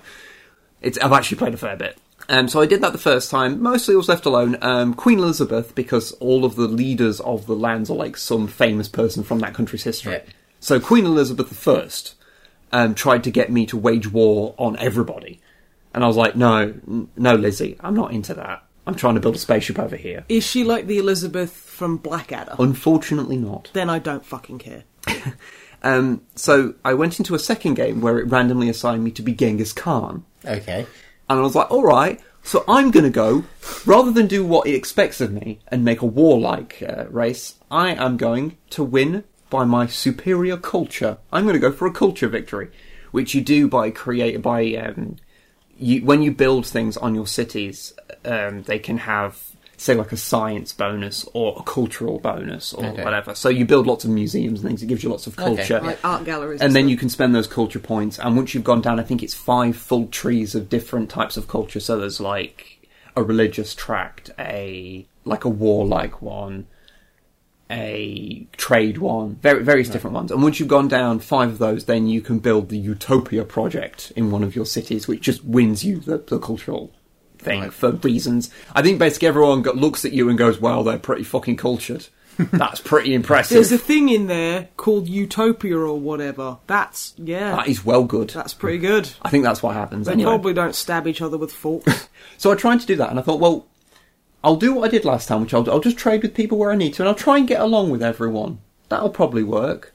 [0.82, 1.98] it's I've actually played a fair bit.
[2.28, 3.60] Um, so I did that the first time.
[3.60, 4.56] Mostly I was left alone.
[4.62, 8.88] Um, Queen Elizabeth, because all of the leaders of the lands are like some famous
[8.88, 10.12] person from that country's history.
[10.12, 10.22] Yeah.
[10.60, 15.40] So Queen Elizabeth I um, tried to get me to wage war on everybody,
[15.92, 18.64] and I was like, no, n- no, Lizzie, I'm not into that.
[18.86, 20.24] I'm trying to build a spaceship over here.
[20.28, 22.54] Is she like the Elizabeth from Blackadder?
[22.58, 23.70] Unfortunately, not.
[23.72, 24.84] then I don't fucking care.
[25.82, 29.32] Um, so I went into a second game where it randomly assigned me to be
[29.32, 30.86] Genghis Khan, Okay.
[31.28, 33.44] and I was like, "All right." So I'm going to go,
[33.84, 37.90] rather than do what it expects of me and make a warlike uh, race, I
[37.90, 41.18] am going to win by my superior culture.
[41.32, 42.70] I'm going to go for a culture victory,
[43.10, 45.16] which you do by create by um,
[45.78, 47.92] you when you build things on your cities,
[48.24, 49.49] um, they can have
[49.80, 53.02] say like a science bonus or a cultural bonus or Okay.
[53.02, 53.34] whatever.
[53.34, 54.82] So you build lots of museums and things.
[54.82, 55.56] It gives you lots of Okay.
[55.56, 56.60] culture Like art galleries.
[56.60, 56.90] and then stuff.
[56.90, 58.18] you can spend those culture points.
[58.18, 61.48] And once you've gone down, I think it's five full trees of different types of
[61.48, 61.80] culture.
[61.80, 66.66] So there's like a religious tract, a like a warlike one,
[67.70, 70.30] a trade one, very, various different ones.
[70.32, 74.12] And once you've gone down five of those, then you can build the Utopia project
[74.16, 76.90] in one of your cities, which just wins you the, the cultural
[77.40, 77.72] thing Right.
[77.72, 78.50] for reasons.
[78.74, 82.06] I think basically everyone go, looks at you and goes, "Wow, they're pretty fucking cultured."
[82.52, 83.54] That's pretty impressive.
[83.56, 86.56] There's a thing in there called Utopia or whatever.
[86.66, 87.56] That's yeah.
[87.56, 88.30] that is well good.
[88.30, 89.10] That's pretty good.
[89.20, 90.06] I think that's what happens.
[90.06, 90.30] They anyway.
[90.30, 92.08] probably don't stab each other with forks.
[92.38, 93.66] So I tried to do that, and I thought, well,
[94.42, 96.70] I'll do what I did last time, which I'll, I'll just trade with people where
[96.70, 98.60] I need to, and I'll try and get along with everyone.
[98.88, 99.92] That'll probably work.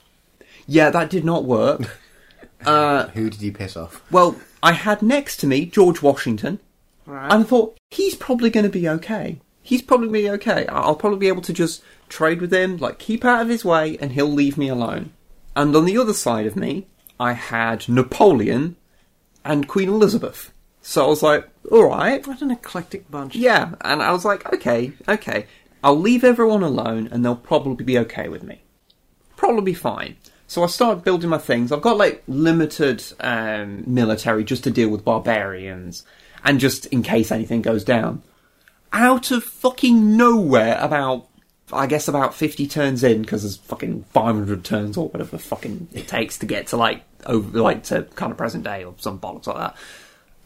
[0.68, 1.98] Yeah, that did not work.
[2.66, 4.04] uh, Who did you piss off?
[4.12, 6.60] well, I had next to me George Washington,
[7.06, 7.32] right.
[7.32, 9.40] and I thought he's probably going to be okay.
[9.62, 10.68] He's probably going to be okay.
[10.68, 13.98] I'll probably be able to just trade with him, like keep out of his way,
[13.98, 15.12] and he'll leave me alone.
[15.56, 16.88] And on the other side of me,
[17.20, 18.76] I had Napoleon
[19.44, 20.52] and Queen Elizabeth.
[20.82, 23.36] So I was like, all right, what an eclectic bunch.
[23.36, 25.48] yeah, and I was like, okay, okay,
[25.84, 28.62] I'll leave everyone alone, and they'll probably be okay with me.
[29.36, 30.18] Probably fine.
[30.48, 31.72] So I started building my things.
[31.72, 36.04] I've got like limited um, military just to deal with barbarians,
[36.46, 38.22] and just in case anything goes down.
[38.94, 41.28] Out of fucking nowhere, about
[41.74, 45.90] I guess about fifty turns in, because there's fucking five hundred turns or whatever fucking
[45.94, 49.20] it takes to get to like over like to kind of present day or some
[49.20, 49.76] bollocks like that.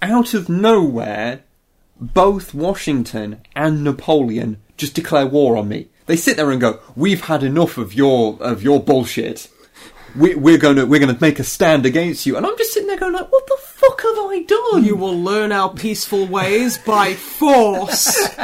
[0.01, 1.43] Out of nowhere,
[1.99, 5.89] both Washington and Napoleon just declare war on me.
[6.05, 9.49] They sit there and go, "We've had enough of your of your bullshit.
[10.15, 12.73] We, we're going to we're going to make a stand against you." And I'm just
[12.73, 16.25] sitting there going, "Like, what the fuck have I done?" You will learn our peaceful
[16.25, 18.29] ways by force.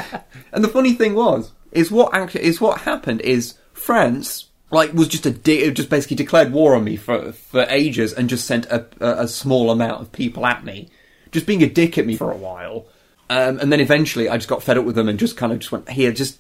[0.56, 5.10] And the funny thing was, is what actually is what happened is France like was
[5.10, 8.66] just a di- just basically declared war on me for for ages and just sent
[8.68, 10.90] a, a, a small amount of people at me,
[11.32, 12.86] just being a dick at me for a while,
[13.30, 15.60] um, and then eventually I just got fed up with them and just kind of
[15.60, 16.40] just went here, just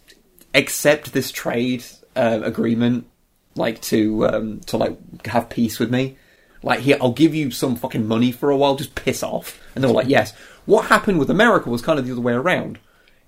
[0.53, 1.83] accept this trade
[2.15, 3.07] uh, agreement,
[3.55, 6.17] like to um, to like have peace with me.
[6.63, 8.75] Like here, I'll give you some fucking money for a while.
[8.75, 9.61] Just piss off.
[9.73, 10.33] And they were like, yes.
[10.65, 12.79] What happened with America was kind of the other way around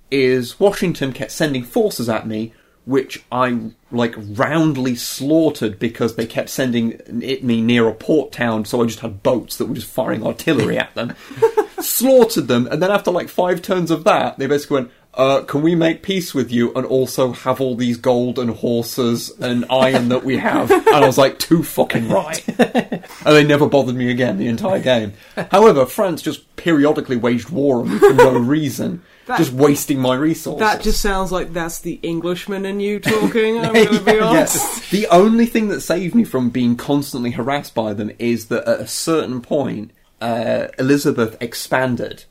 [0.09, 2.53] is Washington kept sending forces at me,
[2.85, 8.65] which I like roundly slaughtered because they kept sending it me near a port town,
[8.65, 11.13] so I just had boats that were just firing artillery at them.
[11.79, 15.61] slaughtered them, and then after like five turns of that, they basically went, uh, can
[15.63, 20.09] we make peace with you and also have all these gold and horses and iron
[20.09, 20.71] that we have?
[20.87, 22.47] And I was like, too fucking right.
[22.59, 25.13] and they never bothered me again the entire game.
[25.51, 30.15] However, France just periodically waged war on me for no reason, That- just wasting my
[30.15, 30.59] resources.
[30.59, 33.57] that just sounds like that's the Englishman in you talking.
[33.59, 34.55] I'm going to be honest.
[34.55, 34.89] Yes.
[34.91, 38.79] The only thing that saved me from being constantly harassed by them is that at
[38.81, 42.25] a certain point, uh, Elizabeth expanded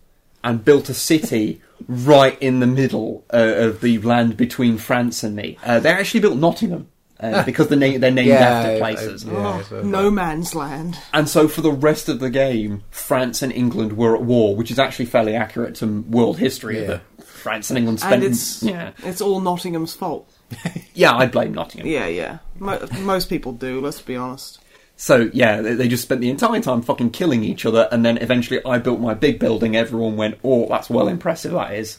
[0.47, 5.37] and built a city right in the middle uh, of the land between France and
[5.37, 5.59] me.
[5.65, 6.89] Uh, they actually built Nottingham.
[7.21, 9.25] uh, because the na- they're named after places.
[9.25, 10.99] Yeah, Oh, so- no man's land.
[11.15, 14.71] And so for the rest of the game, France and England were at war, which
[14.71, 16.81] is actually fairly accurate to world history.
[16.81, 16.87] Yeah.
[16.87, 18.15] That France and England spent.
[18.15, 20.31] And it's yeah, it's all Nottingham's fault.
[20.95, 21.89] yeah, I blame Nottingham.
[21.89, 22.39] Yeah, yeah.
[22.59, 23.81] Mo- most people do.
[23.81, 24.59] Let's be honest.
[24.97, 28.17] So yeah, they, they just spent the entire time fucking killing each other, and then
[28.19, 29.77] eventually I built my big building.
[29.77, 31.99] Everyone went, "Oh, that's well impressive, that is."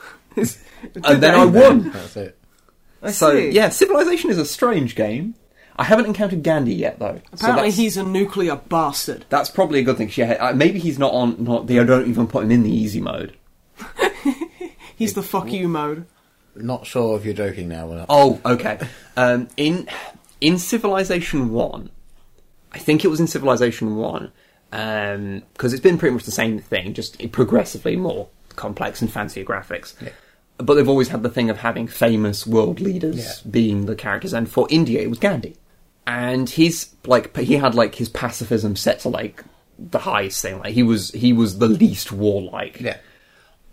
[0.36, 1.90] and then I won.
[1.90, 2.38] That's it.
[3.02, 3.50] I So see.
[3.50, 5.34] yeah, Civilization is a strange game.
[5.76, 7.20] I haven't encountered Gandhi yet though.
[7.32, 9.24] Apparently, that's- he's a nuclear bastard.
[9.28, 10.10] That's probably a good thing.
[10.14, 11.42] Yeah, uh, maybe he's not on.
[11.42, 13.36] Not they don't even put him in the easy mode.
[14.96, 16.06] He's the fuck you mode.
[16.56, 18.06] Not sure if you're joking now or not.
[18.08, 18.80] Oh, okay.
[19.16, 19.88] Um, in
[20.40, 21.90] in Civilization One,
[22.78, 24.30] I think it was in Civilization One,
[24.70, 29.94] because it's been pretty much the same thing, just progressively more complex and fancier graphics.
[30.58, 33.50] But they've always had the thing of having famous world leaders Yeah.
[33.50, 35.56] being the characters, and for India it was Gandhi,
[36.06, 39.42] and he's like he had like his pacifism set to like
[39.76, 40.58] the highest thing.
[40.60, 42.80] Like he was he was the least warlike.
[42.80, 42.98] Yeah.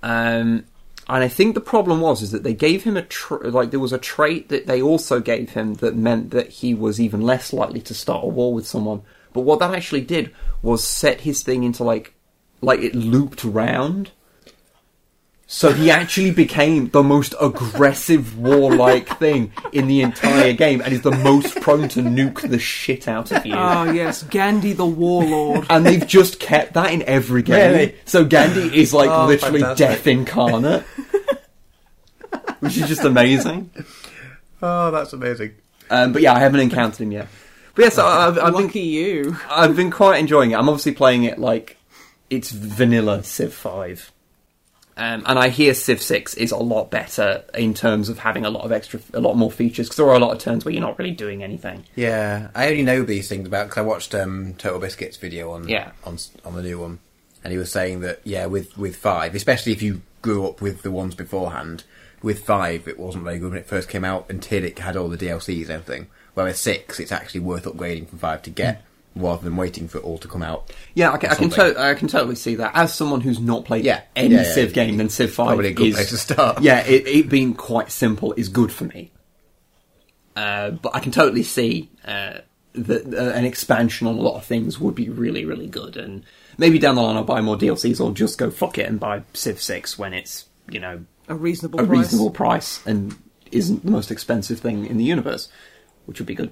[0.03, 0.65] Um,
[1.07, 3.79] and I think the problem was is that they gave him a tr- like there
[3.79, 7.53] was a trait that they also gave him that meant that he was even less
[7.53, 9.03] likely to start a war with someone.
[9.31, 12.13] But what that actually did was set his thing into like
[12.61, 14.11] like it looped round.
[15.47, 21.01] So he actually became the most aggressive warlike thing in the entire game and is
[21.03, 23.53] the most prone to nuke the shit out of you.
[23.55, 25.67] Oh yes, Gandhi the warlord.
[25.69, 27.71] and they've just kept that in every game.
[27.73, 27.95] Really?
[28.05, 29.87] So Gandhi is like Oh, literally fantastic.
[29.87, 30.83] death incarnate,
[32.59, 33.69] which is just amazing.
[34.63, 35.51] Oh, that's amazing.
[35.91, 37.27] Um, but yeah, I haven't encountered him yet.
[37.75, 39.37] But yes, I I've, I've been Lucky you.
[39.49, 40.55] I've been quite enjoying it.
[40.55, 41.77] I'm obviously playing it like
[42.31, 44.11] it's vanilla Civ Five.
[44.97, 48.49] Um, and I hear Civ Six is a lot better in terms of having a
[48.49, 49.87] lot of extra, a lot more features.
[49.87, 51.83] Because there are a lot of turns where you're not really doing anything.
[51.95, 55.91] Yeah, I only know these things about because I watched um, TotalBiscuit's video on Yeah.
[56.05, 56.99] on on the new one,
[57.43, 60.81] and he was saying that yeah, with with five, especially if you grew up with
[60.81, 61.83] the ones beforehand,
[62.23, 65.09] with five it wasn't very good when it first came out until it had all
[65.09, 66.07] the DLCs and everything.
[66.35, 68.81] Whereas six, it's actually worth upgrading from five to get
[69.15, 70.71] rather than waiting for it all to come out.
[70.93, 72.71] Yeah, I can, I can, to- I can totally see that.
[72.75, 74.01] As someone who's not played Yeah.
[74.15, 74.85] any Yeah, yeah, Civ yeah.
[74.85, 76.61] game, then Civ Five Probably a good is place to start.
[76.61, 79.11] Yeah, it, it being quite simple is good for me.
[80.35, 82.39] Uh, but I can totally see uh,
[82.73, 85.95] that uh, an expansion on a lot of things would be really, really good.
[85.95, 86.23] And
[86.57, 89.23] maybe down the line I'll buy more DLCs or just go fuck it and buy
[89.33, 91.97] Civ Six when it's you know A reasonable a price.
[91.99, 93.15] reasonable price and
[93.51, 95.47] isn't the most expensive thing in the universe,
[96.05, 96.51] which would be good.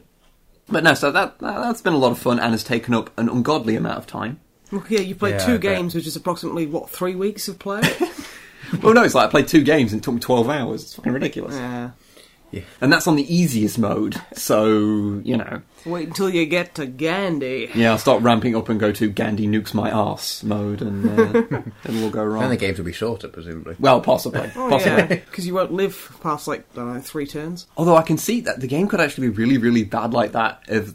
[0.69, 3.09] But no, so that, that that's been a lot of fun and has taken up
[3.19, 4.39] an ungodly amount of time.
[4.71, 5.61] Well, yeah, you played Yeah, two I bet.
[5.61, 7.81] games, which is approximately what three weeks of play.
[8.81, 10.81] Well, no, it's like I played two games and it took me 12 hours.
[10.83, 11.53] It's fucking ridiculous.
[11.53, 11.91] yeah.
[12.81, 15.61] And that's on the easiest mode, so, you know.
[15.85, 17.69] Wait until you get to Gandhi.
[17.75, 21.41] Yeah, I'll start ramping up and go to Gandhi nukes my ass mode and uh,
[21.83, 22.41] then we'll go wrong.
[22.41, 22.57] Then the wrong.
[22.57, 23.75] games will be shorter, presumably.
[23.79, 24.51] Well, possibly.
[24.55, 24.97] Oh possibly.
[24.97, 27.67] yeah, because you won't live past like I don't know three turns.
[27.77, 30.63] Although I can see that the game could actually be really, really bad like that.
[30.67, 30.93] If,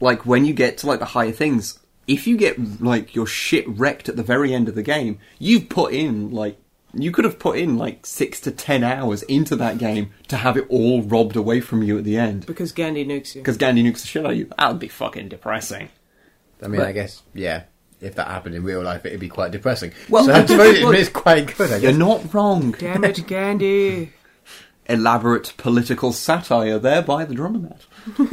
[0.00, 3.68] like, when you get to like the higher things, if you get like your shit
[3.68, 6.58] wrecked at the very end of the game, you've put in like
[6.94, 10.56] you could have put in like six to ten hours into that game to have
[10.56, 13.42] it all robbed away from you at the end Because Gandhi nukes you.
[13.42, 14.50] because Gandhi nukes the shit out of you.
[14.58, 15.88] That would be fucking depressing.
[16.62, 17.64] I mean, But- I guess yeah.
[18.00, 19.90] If that happened in real life, it'd be quite depressing.
[20.08, 21.72] Well, so I suppose it is quite good.
[21.72, 21.98] I You're guess.
[21.98, 22.70] not wrong.
[22.78, 24.12] Damn it, Gandhi.
[24.86, 27.80] Elaborate political satire there by the drummer mat.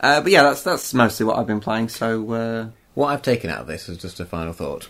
[0.00, 1.90] uh, but yeah, that's that's mostly what I've been playing.
[1.90, 4.88] So uh, What I've taken out of this is just a final thought.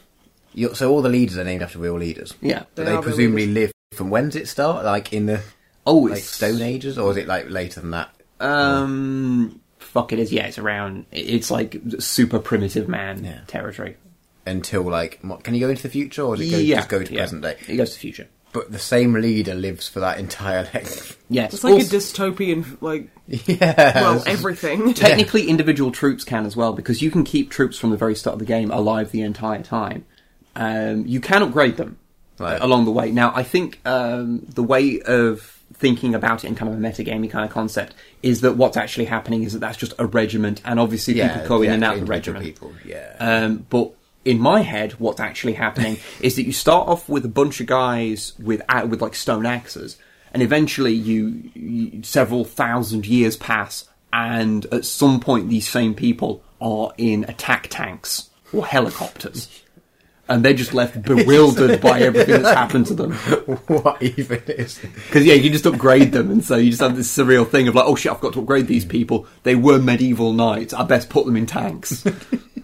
[0.57, 2.35] You so all the leaders are named after real leaders.
[2.41, 2.65] yeah.
[2.75, 4.85] Do They they presumably live from when does it start?
[4.85, 5.41] Like in the
[5.87, 8.11] Oh, like it's Stone Ages, or is it like later than that?
[8.41, 10.33] Um, fuck it is.
[10.33, 11.07] Yeah, it's around.
[11.13, 13.41] It's like super primitive man Yeah.
[13.47, 13.97] territory.
[14.47, 17.03] Until like, can you go into the future, or does it go, yeah, just go
[17.03, 17.21] to yeah.
[17.21, 17.57] present day?
[17.69, 18.29] It goes to the future.
[18.53, 21.19] But the same leader lives for that entire length.
[21.29, 24.01] Yes, It's like Also- a dystopian, like, yeah.
[24.01, 24.95] well, everything.
[24.95, 28.35] Technically, individual troops can as well because you can keep troops from the very start
[28.35, 30.05] of the game alive the entire time.
[30.57, 31.99] Um, you can upgrade them
[32.39, 32.61] Right.
[32.61, 33.11] along the way.
[33.13, 37.31] Now, I think um, the way of thinking about it in kind of a metagamey
[37.31, 40.79] kind of concept is that what's actually happening is that that's just a regiment, and
[40.81, 42.45] obviously yeah, people go in and out of the regiment.
[42.45, 43.15] People, yeah.
[43.19, 43.93] Um, but
[44.25, 47.67] in my head, what's actually happening is that you start off with a bunch of
[47.67, 49.97] guys with with like stone axes,
[50.33, 56.43] and eventually you, you several thousand years pass, and at some point these same people
[56.61, 59.63] are in attack tanks or helicopters.
[60.29, 63.13] and they're just left bewildered by everything that's happened to them.
[63.67, 64.79] what even is?
[65.07, 67.75] Because yeah, you just upgrade them, and so you just have this surreal thing of
[67.75, 69.27] like, oh shit, I've got to upgrade these people.
[69.45, 70.75] They were medieval knights.
[70.75, 72.05] I best put them in tanks.
[72.05, 72.15] Like,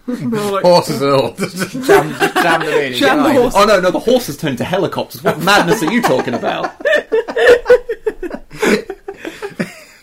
[0.65, 1.33] Horses and all.
[1.35, 2.93] just jam, just jam them in.
[2.95, 3.37] Jam the Right.
[3.37, 5.23] horse- oh no, no, the horses turned into helicopters.
[5.23, 6.75] What madness are you talking about?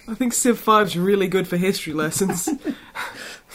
[0.07, 2.49] I think Civ 5's really good for history lessons.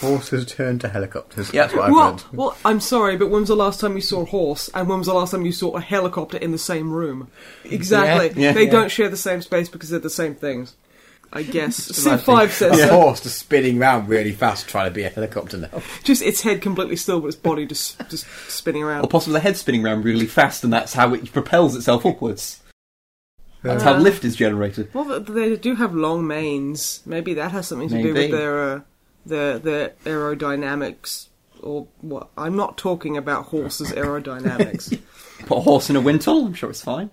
[0.01, 1.53] Horses turn to helicopters.
[1.53, 1.63] Yeah.
[1.63, 2.25] That's what I've well, learned.
[2.33, 4.99] well, I'm sorry, but when was the last time you saw a horse, and when
[4.99, 7.31] was the last time you saw a helicopter in the same room?
[7.65, 8.41] Exactly.
[8.41, 8.71] Yeah, yeah, they yeah.
[8.73, 10.75] don't share the same space because they're the same things.
[11.33, 11.77] I guess.
[11.77, 13.01] Civ imagine- 5 says A so.
[13.01, 15.83] horse just spinning around really fast trying to be a helicopter now.
[16.03, 19.05] Just its head completely still, but its body just just spinning around.
[19.05, 22.61] Or possibly the head spinning around really fast, and that's how it propels itself upwards.
[23.63, 24.93] That's how Uh, lift is generated.
[24.93, 27.01] Well, they do have long manes.
[27.07, 28.31] Maybe that has something to do Maybe.
[28.33, 28.81] with their uh,
[29.27, 31.29] their their aerodynamics.
[31.63, 32.29] Or what?
[32.37, 35.01] I'm not talking about horses' aerodynamics.
[35.47, 37.11] Put a horse in a wind tunnel, I'm sure it's fine.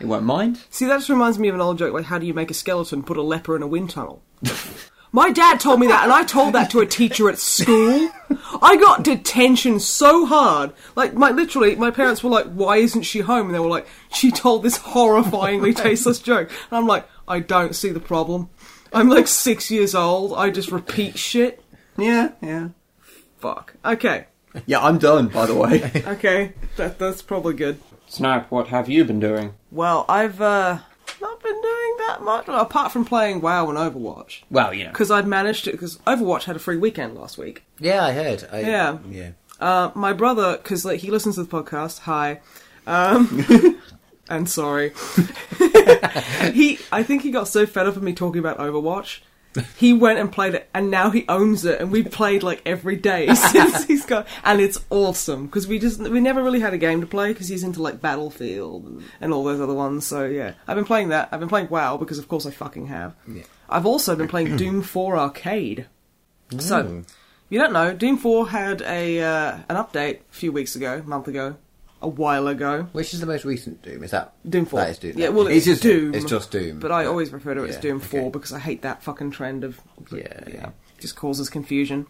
[0.00, 0.60] It won't mind.
[0.70, 1.94] See, that just reminds me of an old joke.
[1.94, 3.02] Like, how do you make a skeleton?
[3.02, 4.22] Put a leper in a wind tunnel.
[5.12, 8.10] My dad told me that, and I told that to a teacher at school.
[8.60, 10.74] I got detention so hard.
[10.94, 13.86] Like, my literally, my parents were like, "Why isn't she home?" And they were like,
[14.12, 18.50] "She told this horrifyingly tasteless joke." And I'm like, "I don't see the problem.
[18.92, 20.34] I'm like six years old.
[20.34, 21.62] I just repeat shit.
[21.98, 22.68] Yeah, yeah.
[23.38, 23.74] Fuck.
[23.84, 24.26] Okay,
[24.66, 25.90] Yeah, I'm done, by the way.
[26.06, 29.54] okay, that that's probably good." Snap, what have you been doing?
[29.70, 30.78] Well, I've uh,
[31.20, 34.42] not been doing that much apart from playing WoW and Overwatch.
[34.50, 34.90] Well, yeah.
[34.90, 35.72] because I'd managed to.
[35.72, 37.64] Because Overwatch had a free weekend last week.
[37.80, 38.48] Yeah, I heard.
[38.52, 38.98] I, Yeah.
[39.10, 39.30] Yeah.
[39.60, 42.00] Uh, my brother, because like he listens to the podcast.
[42.00, 42.40] Hi,
[42.86, 43.80] um,
[44.28, 44.92] and sorry.
[46.52, 49.20] he, I think he got so fed up of me talking about Overwatch.
[49.76, 52.96] He went and played it, and now he owns it, and we played like every
[52.96, 56.78] day since he's got, and it's awesome because we just we never really had a
[56.78, 60.06] game to play because he's into like Battlefield and, and all those other ones.
[60.06, 61.30] So yeah, I've been playing that.
[61.32, 63.14] I've been playing WoW because of course I fucking have.
[63.68, 65.86] I've also been playing Doom 4 Arcade.
[66.58, 67.16] So, if
[67.50, 71.08] you don't know, Doom 4 had a uh, an update a few weeks ago, a
[71.08, 71.56] month ago,
[72.02, 72.88] a while ago.
[72.92, 74.04] Which is the most recent Doom?
[74.04, 74.80] Is that Doom 4.
[74.80, 75.12] That is Doom.
[75.16, 76.14] Yeah, well, it's, just Doom.
[76.14, 76.78] It's just Doom.
[76.78, 78.30] But I always refer to it as Yeah, Doom 4 okay.
[78.30, 79.80] because I hate that fucking trend of.
[80.12, 80.70] Yeah, yeah.
[80.98, 82.06] Just causes confusion.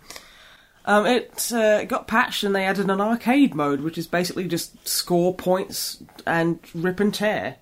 [0.85, 4.87] Um, it uh, got patched and they added an arcade mode, which is basically just
[4.87, 7.57] score points and rip and tear.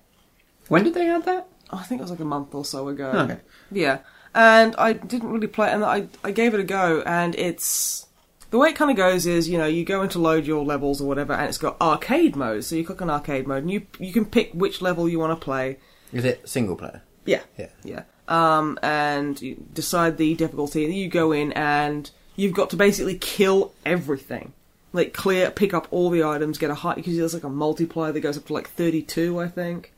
[0.67, 1.47] When did they add that?
[1.71, 3.09] I think it was like a month or so ago.
[3.11, 3.39] Okay.
[3.71, 3.99] Yeah,
[4.35, 8.05] and I didn't really play it, and I I gave it a go, and it's
[8.51, 11.01] the way it kind of goes is you know you go into load your levels
[11.01, 12.63] or whatever, and it's got arcade mode.
[12.63, 15.39] So you click on arcade mode, and you you can pick which level you want
[15.39, 15.77] to play.
[16.13, 17.01] Is it single player?
[17.25, 17.69] Yeah, Yeah.
[17.83, 18.03] yeah.
[18.27, 23.17] Um, and you decide the difficulty, and you go in and you've got to basically
[23.17, 24.53] kill everything.
[24.93, 28.11] Like clear, pick up all the items, get a high because there's like a multiplier
[28.13, 29.91] that goes up to like 32, I think.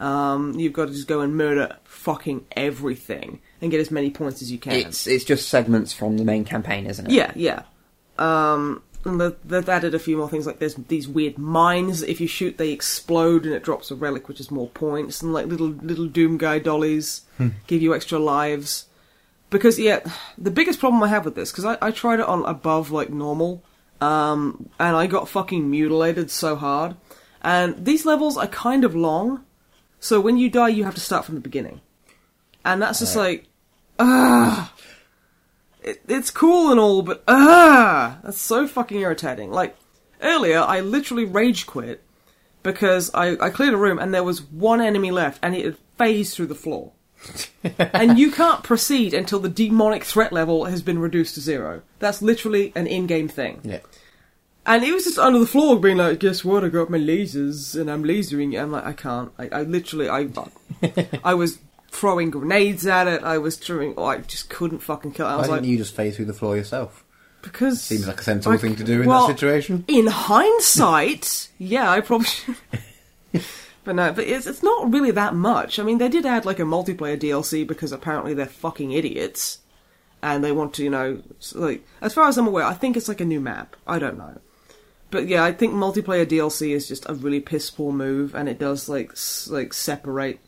[0.00, 4.42] Um, you've got to just go and murder fucking everything and get as many points
[4.42, 4.74] as you can.
[4.74, 7.12] It's it's just segments from the main campaign, isn't it?
[7.12, 7.62] Yeah, yeah.
[8.18, 12.00] Um, and they've added a few more things like there's these weird mines.
[12.00, 15.22] that If you shoot, they explode and it drops a relic, which is more points.
[15.22, 17.22] And like little little Doom Guy dollies
[17.66, 18.86] give you extra lives.
[19.48, 20.00] Because yeah,
[20.36, 23.10] the biggest problem I have with this because I, I tried it on above like
[23.10, 23.62] normal,
[24.00, 26.96] um, and I got fucking mutilated so hard.
[27.42, 29.44] And these levels are kind of long,
[30.00, 31.80] so when you die, you have to start from the beginning,
[32.66, 33.46] and that's just like,
[33.98, 34.72] ah
[35.86, 39.50] it, it's cool and all, but ah, that's so fucking irritating.
[39.50, 39.76] Like
[40.20, 42.02] earlier, I literally rage quit
[42.62, 45.78] because I, I cleared a room and there was one enemy left, and it had
[45.96, 46.92] phased through the floor.
[47.78, 51.82] and you can't proceed until the demonic threat level has been reduced to zero.
[51.98, 53.60] That's literally an in-game thing.
[53.64, 53.80] Yeah.
[54.66, 57.80] And it was just under the floor being like, guess what, I got my lasers
[57.80, 58.60] and I'm lasering.
[58.60, 59.32] I'm like, I can't.
[59.38, 60.28] I, I literally, I,
[61.24, 61.58] I was
[61.96, 63.22] throwing grenades at it.
[63.22, 65.30] I was throwing, oh, I just couldn't fucking kill it.
[65.30, 67.02] I Why was didn't like, you just phase through the floor yourself?
[67.42, 69.84] because Seems like a sensible I thing to do in well, that situation.
[69.86, 72.56] In hindsight, yeah, I probably should.
[73.84, 75.78] but no, but it's, it's not really that much.
[75.78, 79.60] I mean, they did add like a multiplayer DLC because apparently they're fucking idiots.
[80.22, 81.22] And they want to, you know,
[81.54, 83.76] like, as far as I'm aware, I think it's like a new map.
[83.86, 84.40] I don't know.
[85.10, 88.58] But yeah, I think multiplayer DLC is just a really piss poor move, and it
[88.58, 90.40] does like s- like separate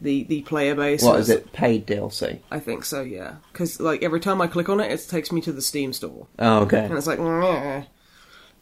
[0.00, 1.02] the the player base.
[1.02, 1.52] What is it?
[1.52, 2.40] Paid DLC.
[2.50, 3.36] I think so, yeah.
[3.52, 6.26] Because like every time I click on it, it takes me to the Steam store
[6.38, 6.84] Oh, okay.
[6.84, 7.84] and it's like, Meh.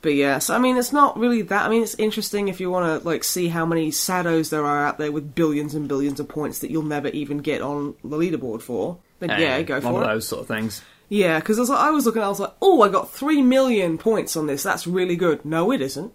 [0.00, 0.38] but yeah.
[0.38, 1.66] So I mean, it's not really that.
[1.66, 4.86] I mean, it's interesting if you want to like see how many Sados there are
[4.86, 8.16] out there with billions and billions of points that you'll never even get on the
[8.16, 8.98] leaderboard for.
[9.20, 10.14] Then yeah, go for one for of it.
[10.14, 10.82] those sort of things.
[11.08, 13.42] Yeah, because I, was like- I was looking, I was like, oh, I got three
[13.42, 14.62] million points on this.
[14.62, 15.44] That's really good.
[15.44, 16.12] No, it isn't.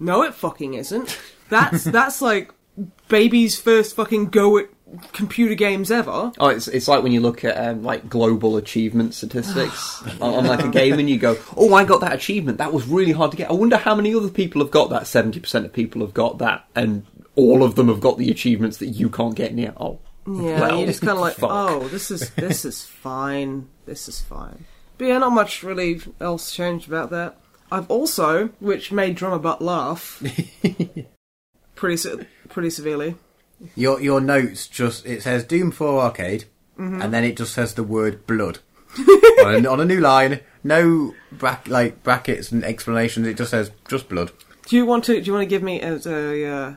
[0.00, 1.18] No, it fucking isn't.
[1.48, 2.52] That's that's like
[3.08, 4.66] baby's first fucking go at
[5.12, 6.32] computer games ever.
[6.38, 10.46] Oh, it's it's like when you look at um, like global achievement statistics on, on
[10.46, 12.58] like a game, and you go, "Oh, I got that achievement.
[12.58, 13.50] That was really hard to get.
[13.50, 15.06] I wonder how many other people have got that.
[15.06, 17.04] Seventy percent of people have got that, and
[17.36, 19.72] all of them have got the achievements that you can't get near.
[19.76, 21.50] Oh, Yeah, well, you're just kind of like, fuck.
[21.52, 23.68] oh, this is this is fine.
[23.86, 24.64] This is fine.
[24.96, 27.36] But yeah, not much really else changed about that.
[27.70, 30.20] I've also, which made Drummer Butt laugh
[31.76, 33.16] pretty se- pretty severely.
[33.74, 36.44] Your your notes just it says Doom 4 arcade,
[36.76, 38.60] and then it just says the word blood
[39.44, 40.40] on, a, on a new line.
[40.62, 43.26] No brack, like brackets and explanations.
[43.26, 44.30] It just says just blood.
[44.66, 45.14] Do you want to?
[45.20, 46.74] Do you want to give me a, a uh,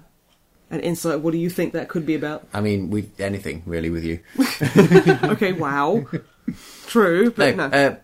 [0.72, 1.20] an insight?
[1.20, 2.48] What do you think that could be about?
[2.54, 4.20] I mean, with anything really with you.
[5.32, 6.06] Okay, wow,
[6.88, 7.96] true, but no, uh,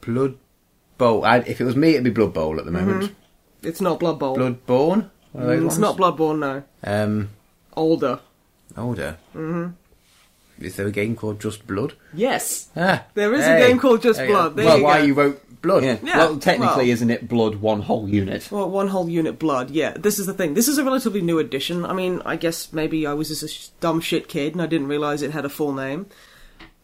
[0.00, 0.38] Blood
[0.98, 1.24] Bowl.
[1.24, 3.14] I, if it was me, it'd be Blood Bowl at the moment.
[3.62, 4.34] it's not Blood Bowl.
[4.36, 5.10] Blood Bloodborne.
[5.36, 5.98] One of those it's ones?
[6.00, 6.38] not Bloodborne.
[6.38, 7.30] No, Um,
[7.76, 8.20] older.
[8.76, 9.18] older.
[9.34, 10.64] Mm-hmm.
[10.64, 11.92] Is there a game called Just Blood?
[12.14, 13.68] Yes, Ah, There is a hey.
[13.68, 14.40] game called Just There you go.
[14.42, 14.56] Blood.
[14.56, 15.04] There well, you why go.
[15.04, 15.84] you wrote Blood?
[15.84, 15.96] yeah.
[16.02, 18.48] Yeah, well, technically, well- isn't it blood one whole unit?
[18.50, 19.94] Well, one whole unit blood, yeah.
[19.98, 20.54] This is the thing.
[20.54, 21.84] This is a relatively new edition.
[21.84, 24.66] I mean, I guess maybe I was just a sh- dumb shit kid and I
[24.66, 26.06] didn't realise it had a full name.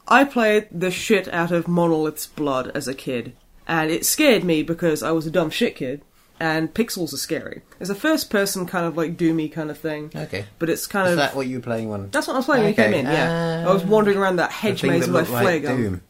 [0.08, 3.34] I played the shit out of Monolith's Blood as a kid,
[3.68, 6.02] and it scared me because I was a dumb shit kid,
[6.40, 7.62] and pixels are scary.
[7.80, 10.10] It's a first person kind of like doomy kind of thing.
[10.14, 10.46] Okay.
[10.58, 11.18] But it's kind Is of.
[11.18, 12.10] that what you were playing one?
[12.10, 13.64] That's what I was playing when you Okay, came in, yeah.
[13.68, 13.86] I was ah.
[13.86, 15.76] wandering around that hedge maze with my flare gun.
[15.76, 16.02] Doom.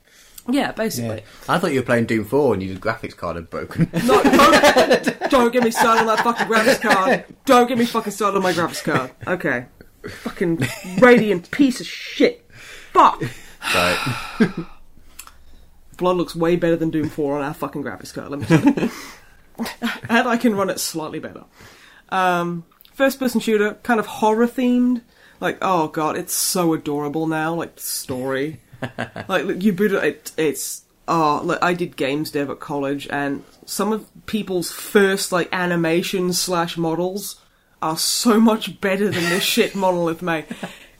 [0.49, 1.16] Yeah, basically.
[1.16, 1.55] Yeah.
[1.55, 3.91] I thought you were playing Doom 4 and your graphics card had broken.
[4.05, 7.25] No, don't, don't get me started on that fucking graphics card.
[7.45, 9.12] Don't get me fucking started on my graphics card.
[9.27, 9.66] Okay.
[10.09, 10.59] Fucking
[10.99, 12.45] Radeon piece of shit.
[12.93, 13.23] Fuck.
[13.75, 14.66] right.
[15.97, 18.64] Blood looks way better than Doom 4 on our fucking graphics card, let me tell
[18.64, 18.91] you.
[20.09, 21.44] and I can run it slightly better.
[22.09, 25.03] Um, first person shooter, kind of horror themed.
[25.40, 28.61] Like, oh god, it's so adorable now, like, the story.
[29.28, 33.92] like, you boot it, it it's, oh, I did games dev at college, and some
[33.92, 37.40] of people's first, like, animations slash models
[37.82, 40.46] are so much better than this shit Monolith made.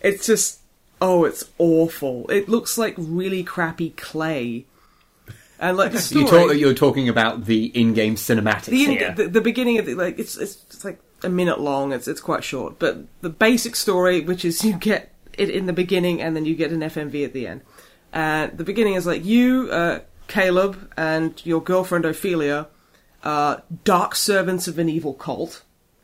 [0.01, 0.61] It's just,
[1.01, 2.29] oh, it's awful.
[2.29, 4.67] It looks like really crappy clay.
[5.63, 9.15] And like the story, You talk, you're talking about the in-game cinematics the, here.
[9.17, 11.93] the the beginning of the like it's, it's it's like a minute long.
[11.93, 15.73] It's it's quite short, but the basic story, which is you get it in the
[15.73, 17.61] beginning and then you get an FMV at the end.
[18.13, 22.67] And the beginning is like you, uh, Caleb, and your girlfriend Ophelia,
[23.23, 25.63] are dark servants of an evil cult.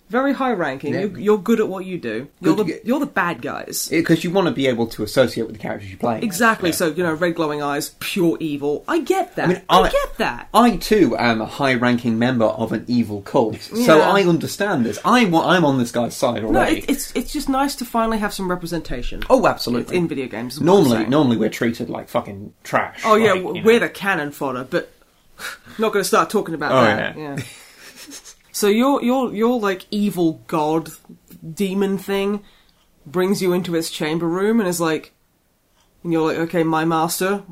[0.09, 0.95] Very high ranking.
[0.95, 1.01] Yeah.
[1.01, 2.29] You're, you're good at what you do.
[2.41, 3.89] You're Good- the you're the bad guys.
[3.89, 6.23] Because you want to be able to associate with the characters you're playing.
[6.23, 6.71] Exactly.
[6.71, 6.77] Yeah.
[6.77, 8.85] So you know, red glowing eyes, pure evil.
[8.89, 9.45] I get that.
[9.45, 10.49] I, mean, I- get that.
[10.55, 14.99] I too am a high-ranking member of an evil cult, so I understand this.
[15.05, 16.79] I, wa- I'm on this guy's side No, already.
[16.79, 19.23] it, it's it's just nice to finally have some representation.
[19.29, 19.97] oh, absolutely.
[19.97, 20.57] in video games.
[20.59, 23.03] I'm normally, normally we're treated like fucking trash.
[23.05, 23.67] Oh yeah, like, w you know.
[23.67, 24.91] we're the cannon fodder, but
[25.79, 27.17] not going to start talking about Oh, that.
[27.19, 27.37] Yeah.
[28.59, 30.91] so your your your like evil god
[31.55, 32.43] demon thing
[33.07, 35.13] brings you into its chamber room and is like,
[36.03, 37.43] and you're like, okay, my master,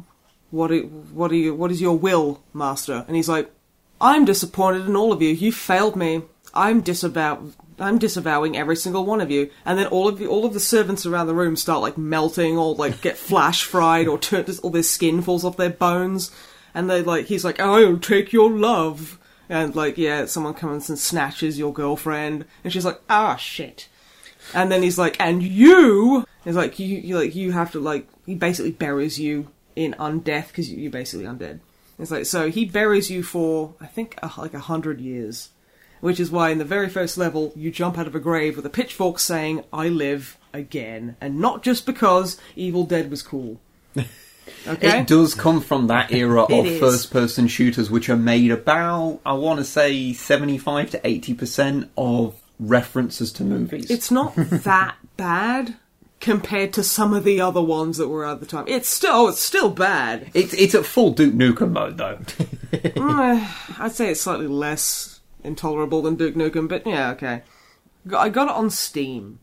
[0.50, 1.54] what are, what are you?
[1.54, 3.04] What is your will, master?
[3.06, 3.50] And he's like,
[4.00, 5.30] I'm disappointed in all of you.
[5.30, 6.22] You failed me.
[6.54, 7.50] I'm disavow.
[7.78, 9.50] I'm disavowing every single one of you.
[9.64, 12.56] And then all of the, all of the servants around the room start like melting
[12.56, 16.30] or like get flash fried or turn, all their skin falls off their bones.
[16.74, 19.18] And they like he's like, I'll take your love.
[19.48, 23.88] And like yeah, someone comes and snatches your girlfriend, and she's like, ah shit.
[24.54, 28.06] And then he's like, and you, he's like, you, you like, you have to like,
[28.24, 31.60] he basically buries you in undeath because you're basically undead.
[31.98, 35.50] It's like, so he buries you for, I think, like a hundred years.
[36.00, 38.66] Which is why in the very first level, you jump out of a grave with
[38.66, 41.16] a pitchfork saying, I live again.
[41.22, 43.60] And not just because Evil Dead was cool.
[44.66, 45.00] Okay?
[45.00, 46.80] It does come from that era of is.
[46.80, 52.34] first-person shooters, which are made about, I want to say, seventy-five to eighty percent of
[52.58, 53.90] references to movies.
[53.90, 55.76] It's not that bad
[56.20, 58.64] compared to some of the other ones that were at the time.
[58.66, 60.30] It's still, oh, it's still bad.
[60.34, 62.16] it's it's at full Duke Nukem mode though.
[62.16, 67.42] Mm, I'd say it's slightly less intolerable than Duke Nukem, but yeah, okay.
[68.16, 69.40] I got it on Steam.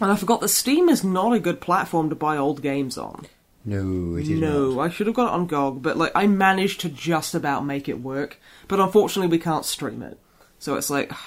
[0.00, 3.26] And I forgot that Steam is not a good platform to buy old games on.
[3.64, 4.80] No, it is No, not.
[4.82, 7.88] I should have got it on GOG, but like I managed to just about make
[7.88, 8.38] it work.
[8.68, 10.18] But unfortunately, we can't stream it,
[10.58, 11.12] so it's like.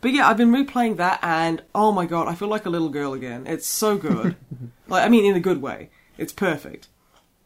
[0.00, 2.90] But yeah, I've been replaying that, and oh my god, I feel like a little
[2.90, 3.46] girl again.
[3.46, 4.36] It's so good.
[4.86, 5.88] like I mean, in a good way.
[6.18, 6.88] It's perfect.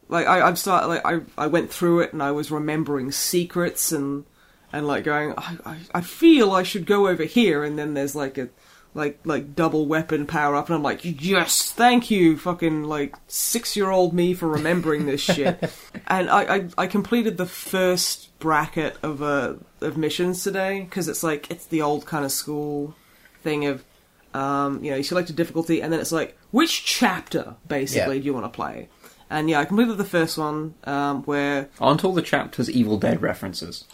[0.09, 3.93] like I, I've started like I I went through it and I was remembering secrets
[3.93, 4.25] and
[4.73, 8.17] and like going I, I I feel I should go over here and then there's
[8.17, 8.49] like a
[8.99, 13.75] like like double weapon power up and I'm like yes thank you fucking like six
[13.77, 15.59] year old me for remembering this shit
[16.09, 21.23] and I, I I completed the first bracket of uh of missions today because it's
[21.23, 22.95] like it's the old kind of school
[23.43, 23.85] thing of
[24.35, 28.21] um, you know, you select a difficulty, and then it's like, which chapter, basically, Yeah.
[28.21, 28.91] do you want to play?
[29.31, 33.23] And yeah, I completed the first one, um, where Aren't all the chapters Evil Dead
[33.23, 33.85] references?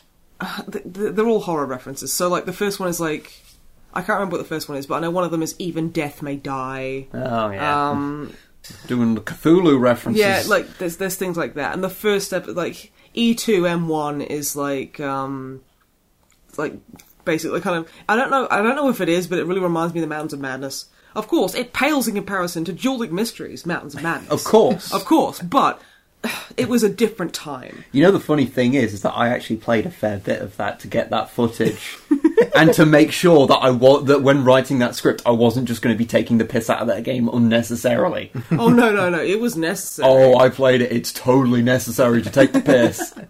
[0.71, 2.13] th- they're all horror references.
[2.13, 3.44] So, like, the first one is like,
[3.95, 5.55] I can't remember what the first one is, but I know one of them is
[5.59, 7.07] Even Death May Die.
[7.15, 8.35] Oh yeah, Um,
[8.87, 10.21] doing the Cthulhu references.
[10.21, 11.75] yeah, like, there's, there's things like that.
[11.75, 15.63] And the first step, like, E E2M1 is like, um,
[16.57, 16.75] like,
[17.25, 19.61] basically kind of, I don't know, I don't know if it is, but it really
[19.61, 20.87] reminds me of the Mountains of Madness.
[21.15, 24.31] Of course, it pales in comparison to Dueling Mysteries, Mountains of Madness.
[24.33, 24.93] of course.
[24.93, 25.81] Of course, but
[26.57, 27.85] it was a different time.
[27.93, 30.57] You know the funny thing is, is that I actually played a fair bit of
[30.57, 31.99] that to get that footage,
[32.55, 35.83] and to make sure that I was that when writing that script, I wasn't just
[35.83, 38.33] going to be taking the piss out of that game unnecessarily.
[38.53, 39.21] Oh no, no, no!
[39.23, 40.09] It was necessary.
[40.09, 40.93] oh, I played it.
[40.93, 43.15] It's totally necessary to take the piss.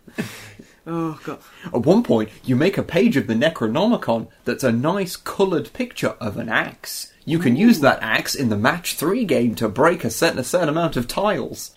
[0.86, 1.38] Oh, god!
[1.64, 6.14] At one point, you make a page of the Necronomicon that's a nice coloured picture
[6.20, 7.10] of an axe.
[7.24, 10.44] You can use that axe in the match three game to break a certain, a
[10.44, 11.74] certain amount of tiles.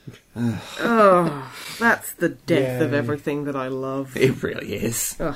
[0.80, 4.16] Oh, that's the death of everything that I love.
[4.16, 5.16] It really is.
[5.20, 5.36] Ugh,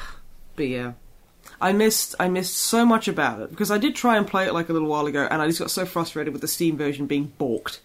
[0.56, 0.94] but yeah,
[1.60, 4.54] I missed I missed so much about it because I did try and play it
[4.54, 7.08] like a little while ago, and I just got so frustrated with the Steam version
[7.08, 7.82] being balked.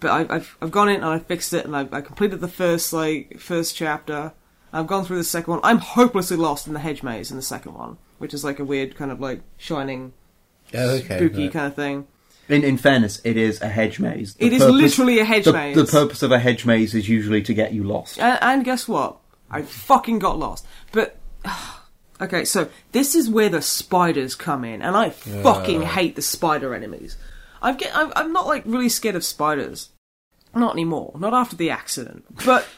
[0.00, 2.48] But I, I've I've gone in and I fixed it, and I, I completed the
[2.48, 4.32] first like first chapter.
[4.72, 5.60] I've gone through the second one.
[5.62, 8.64] I'm hopelessly lost in the hedge maze in the second one, which is like a
[8.64, 10.12] weird kind of like shining,
[10.74, 11.16] Oh, okay.
[11.18, 11.52] spooky right.
[11.52, 12.06] kind of thing.
[12.52, 14.34] In, in fairness, it is a hedge maze.
[14.34, 15.74] The It is literally a hedge the, maze.
[15.74, 18.18] The purpose of a hedge maze is usually to get you lost.
[18.18, 19.16] And, and guess what?
[19.50, 20.66] I fucking got lost.
[20.92, 21.16] But
[22.20, 26.74] okay, so this is where the spiders come in, and I fucking hate the spider
[26.74, 27.16] enemies.
[27.62, 29.90] I'm get, I'm, I'm not like really scared of spiders,
[30.54, 31.14] not anymore.
[31.18, 32.66] Not after the accident, but.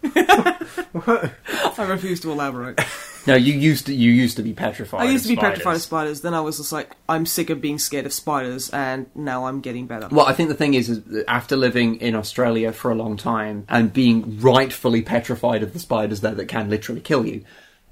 [0.14, 2.80] I refuse to elaborate.
[3.28, 5.02] No, you used to you used to be petrified.
[5.02, 5.82] I used to be petrified of spiders.
[5.82, 6.20] spiders.
[6.22, 9.60] Then I was just like, I'm sick of being scared of spiders, and now I'm
[9.60, 10.08] getting better.
[10.10, 13.66] Well, I think the thing is, is after living in Australia for a long time
[13.68, 17.44] and being rightfully petrified of the spiders there that can literally kill you,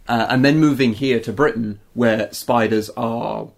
[0.08, 3.48] uh, and then moving here to Britain where spiders are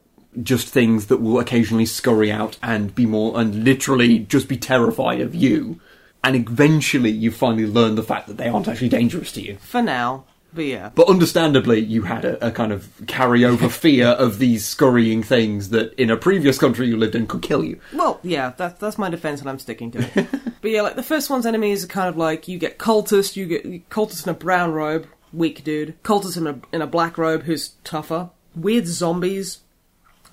[0.43, 5.20] just things that will occasionally scurry out and be more and literally just be terrified
[5.20, 5.81] of you,
[6.24, 9.59] and eventually you finally learn the fact that they aren't actually dangerous to you.
[9.61, 10.24] For now,
[10.59, 10.90] but yeah.
[10.92, 15.94] But understandably, you had a, a kind of carryover fear of these scurrying things that
[15.94, 17.78] in a previous country you lived in could kill you.
[17.92, 20.26] Well, yeah, that, that's my defense, and I'm sticking to it.
[20.61, 23.46] but yeah, like the first one's enemies are kind of like you get cultist, you
[23.46, 25.94] get cultist in a brown robe, weak dude.
[26.02, 28.30] Cultist in a in a black robe, who's tougher.
[28.56, 29.61] Weird zombies,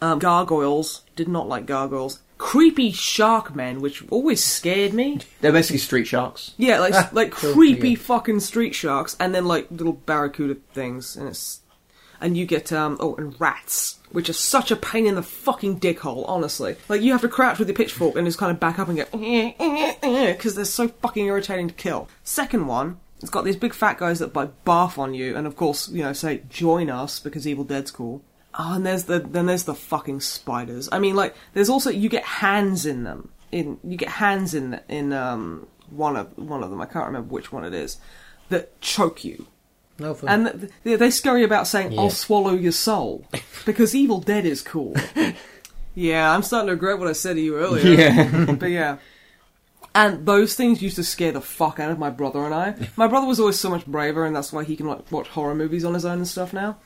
[0.01, 1.03] um, gargoyles.
[1.15, 2.21] Did not like gargoyles.
[2.37, 5.19] Creepy shark men, which always scared me.
[5.39, 6.53] They're basically street sharks.
[6.57, 7.97] Yeah, like like creepy yeah.
[7.97, 11.61] fucking street sharks, and then like little barracuda things, and it's
[12.19, 15.75] and you get um oh and rats, which are such a pain in the fucking
[15.79, 16.25] dick hole.
[16.25, 18.89] Honestly, like you have to crouch with your pitchfork and just kind of back up
[18.89, 19.05] and go
[20.33, 22.09] because they're so fucking irritating to kill.
[22.23, 22.99] Second one.
[23.21, 26.03] It's got these big fat guys that like barf on you, and of course, you
[26.03, 28.21] know, say join us because Evil Dead's cool.
[28.57, 30.87] Oh, and there's the then there's the fucking spiders.
[30.91, 33.29] I mean, like there's also you get hands in them.
[33.51, 36.81] In you get hands in in um one of one of them.
[36.81, 37.97] I can't remember which one it is
[38.49, 39.47] that choke you,
[39.99, 40.29] No fun.
[40.29, 42.01] and th- they, scurry about saying Yeah.
[42.01, 43.25] "I'll swallow your soul"
[43.65, 44.95] because Evil Dead is cool.
[45.95, 47.85] yeah, I'm starting to regret what I said to you earlier.
[47.87, 48.51] Yeah.
[48.59, 48.97] but yeah.
[49.93, 52.75] And those things used to scare the fuck out of my brother and I.
[52.97, 55.55] My brother was always so much braver, and that's why he can like watch horror
[55.55, 56.77] movies on his own and stuff now.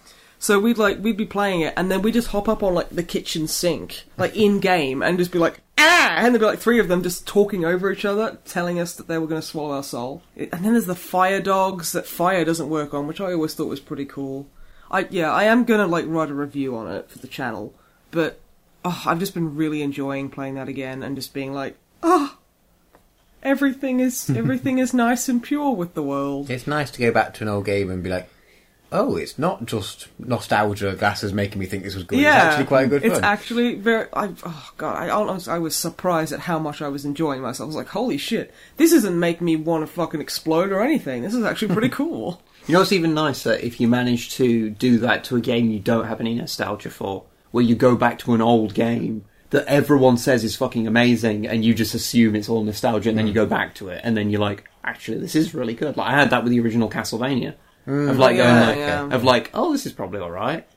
[0.42, 2.90] So we'd like we'd be playing it, and then we'd just hop up on like
[2.90, 6.60] the kitchen sink, like in game, and just be like ah, and there'd be like
[6.60, 9.46] three of them just talking over each other, telling us that they were going to
[9.48, 10.22] swallow our soul.
[10.36, 13.54] It- And then there's the fire dogs that fire doesn't work on, which I always
[13.54, 14.48] thought was pretty cool.
[14.90, 17.74] I yeah, I am gonna like write a review on it for the channel,
[18.12, 18.40] but
[18.86, 22.38] oh, I've just been really enjoying playing that again and just being like, oh,
[23.44, 26.50] everything is everything is nice and pure with the world.
[26.50, 28.30] It's nice to go back to an old game and be like,
[28.92, 32.20] oh, it's not just nostalgia glasses making me think this was good.
[32.20, 33.24] yeah, It's actually quite good It's fun.
[33.24, 34.08] actually very.
[34.14, 37.66] I, oh god, I, almost, I was surprised at how much I was enjoying myself.
[37.66, 41.22] I was like, holy shit, this isn't making me want to fucking explode or anything.
[41.24, 42.42] This is actually pretty cool.
[42.68, 45.80] You know it's even nicer if you manage to do that to a game you
[45.80, 50.16] don't have any nostalgia for, where you go back to an old game that everyone
[50.18, 53.36] says is fucking amazing, and you just assume it's all nostalgia, and then you Mm.
[53.36, 55.98] go back to it, and then you're like, actually, this is really good.
[55.98, 57.56] Like I had that with the original Castlevania,
[57.90, 59.10] of like, Oh, going yeah, like yeah.
[59.16, 60.68] of like, oh, this is probably all right.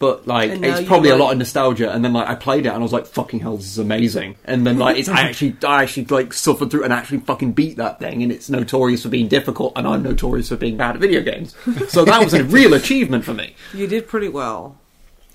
[0.00, 2.66] But like, And it's you probably a lot of nostalgia, and then like I played
[2.66, 5.20] it, and I was like, "Fucking hell, this is amazing!" And then like, it's I
[5.28, 9.04] actually, I actually like suffered through and actually fucking beat that thing, and it's notorious
[9.04, 11.54] for being difficult, and I'm notorious for being bad at video games.
[11.88, 13.54] So that was a real achievement for me.
[13.72, 14.76] You did pretty well.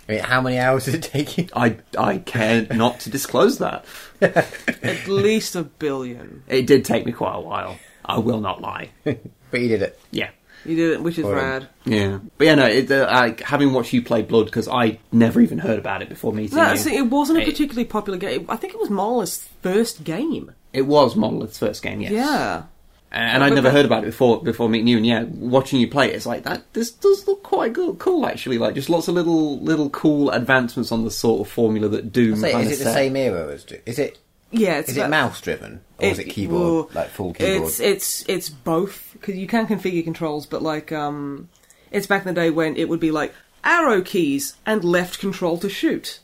[0.07, 1.47] I mean, how many hours did it take you?
[1.55, 3.85] I I care not to disclose that.
[4.21, 6.43] At least a billion.
[6.47, 7.77] It did take me quite a while.
[8.03, 8.89] I will not lie.
[9.05, 9.99] But you did it.
[10.11, 10.29] Yeah.
[10.65, 11.67] You did it, which is Well rad.
[11.85, 12.65] Yeah, but yeah, no.
[12.65, 16.09] It, uh, like having watched you play Blood because I never even heard about it
[16.09, 16.77] before meeting No, you.
[16.77, 18.45] see, it wasn't a particularly popular game.
[18.49, 20.51] I think it was Monolith's first game.
[20.73, 22.11] It was Monolith's first game, yes.
[22.11, 22.63] Yeah.
[23.11, 24.97] and I'd But never that- heard about it before before meeting you.
[24.97, 26.63] And yeah, watching you play it, it's like that.
[26.73, 28.57] This does look quite good, cool actually.
[28.57, 32.35] Like just lots of little little cool advancements on the sort of formula that Doom
[32.35, 32.93] Say, kind is of it the set.
[32.93, 33.63] same era as?
[33.63, 34.19] Do- Is it?
[34.51, 36.61] Yeah, it's Is it about- mouse driven or is it keyboard?
[36.61, 37.67] well, like full keyboard?
[37.69, 41.49] It's it's it's both because you can configure controls, but like um,
[41.91, 45.57] it's back in the day when it would be like arrow keys and left control
[45.57, 46.19] to shoot,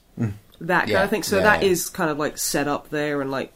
[0.60, 1.24] that kind Yeah, of thing.
[1.24, 1.70] So yeah, that yeah.
[1.70, 3.54] is kind of like set up there, and like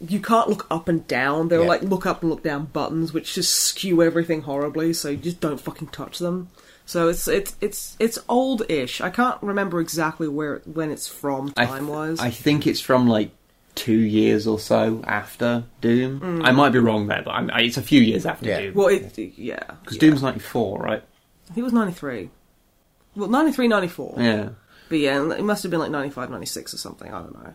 [0.00, 1.48] you can't look up and down.
[1.48, 4.92] There are like look up and look down buttons, which just skew everything horribly.
[4.92, 6.50] So you just don't fucking touch them.
[6.84, 9.00] So it's it's it's it's old-ish.
[9.00, 12.18] I can't remember exactly where when it's from time wise.
[12.18, 13.30] I think it's from like
[13.74, 16.42] two years or so after Doom.
[16.44, 18.60] I might be wrong there, but I'm, I, it's a few years after Yeah.
[18.60, 18.74] Doom.
[18.74, 20.00] well, it yeah Because yeah.
[20.00, 21.02] Doom's ninety four, right?
[21.44, 22.30] I think it was 93.
[23.16, 24.14] Well, 93, 94.
[24.18, 24.48] Yeah.
[24.88, 27.54] But yeah, it must have been like 95, 96 or something, I don't know.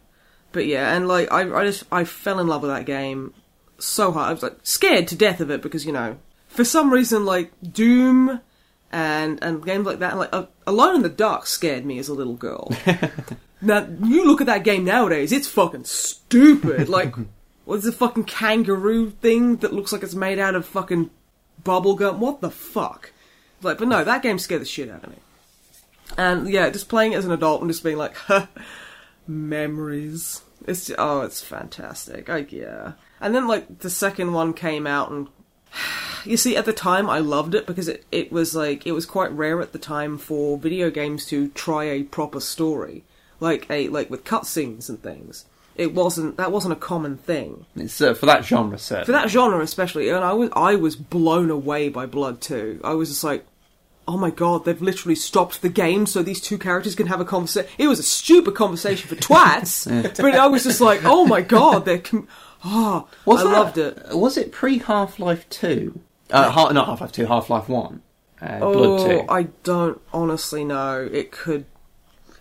[0.52, 3.34] But yeah, and like, I, I just, I fell in love with that game
[3.80, 4.30] so hard.
[4.30, 7.52] I was like, scared to death of it because, you know, for some reason, like,
[7.72, 8.40] Doom
[8.92, 12.14] and, and games like that, like, uh, Alone in the Dark scared me as a
[12.14, 12.72] little girl.
[13.62, 16.90] now, you look at that game nowadays, it's fucking stupid.
[16.98, 17.16] Like,
[17.66, 21.10] what's the fucking kangaroo thing that looks like it's made out of fucking
[21.64, 22.18] bubblegum?
[22.18, 23.12] What the fuck?
[23.62, 25.18] Like, but no, that game scared the shit out of me.
[26.18, 28.16] And yeah, just playing it as an adult and just being like,
[29.28, 30.42] memories.
[30.66, 32.30] It's oh, it's fantastic.
[32.30, 32.94] Like, yeah.
[33.20, 35.28] And then like the second one came out and
[36.26, 39.06] you see at the time I loved it because it it was like it was
[39.06, 43.04] quite rare at the time for video games to try a proper story.
[43.40, 45.46] Like a like with cutscenes and things.
[45.76, 47.66] It wasn't that wasn't a common thing.
[47.76, 49.06] It's uh, for that genre, certainly.
[49.06, 52.82] For that genre especially, and I was I was blown away by Blood 2.
[52.84, 53.46] I was just like
[54.10, 57.26] Oh my god, they've literally stopped the game so these two characters can have a
[57.26, 57.70] conversation.
[57.78, 59.86] It was a stupid conversation for twats,
[60.22, 61.98] but I was just like, oh my god, they're.
[62.00, 62.28] Com-
[62.64, 64.16] oh, Was I that- loved it.
[64.16, 66.00] Was it pre Half Life Two?
[66.32, 68.02] Uh, ha- not Half Life Two, Half Life One.
[68.42, 69.26] Uh, Oh, Blood Two.
[69.30, 71.08] I don't honestly know.
[71.12, 71.66] It could.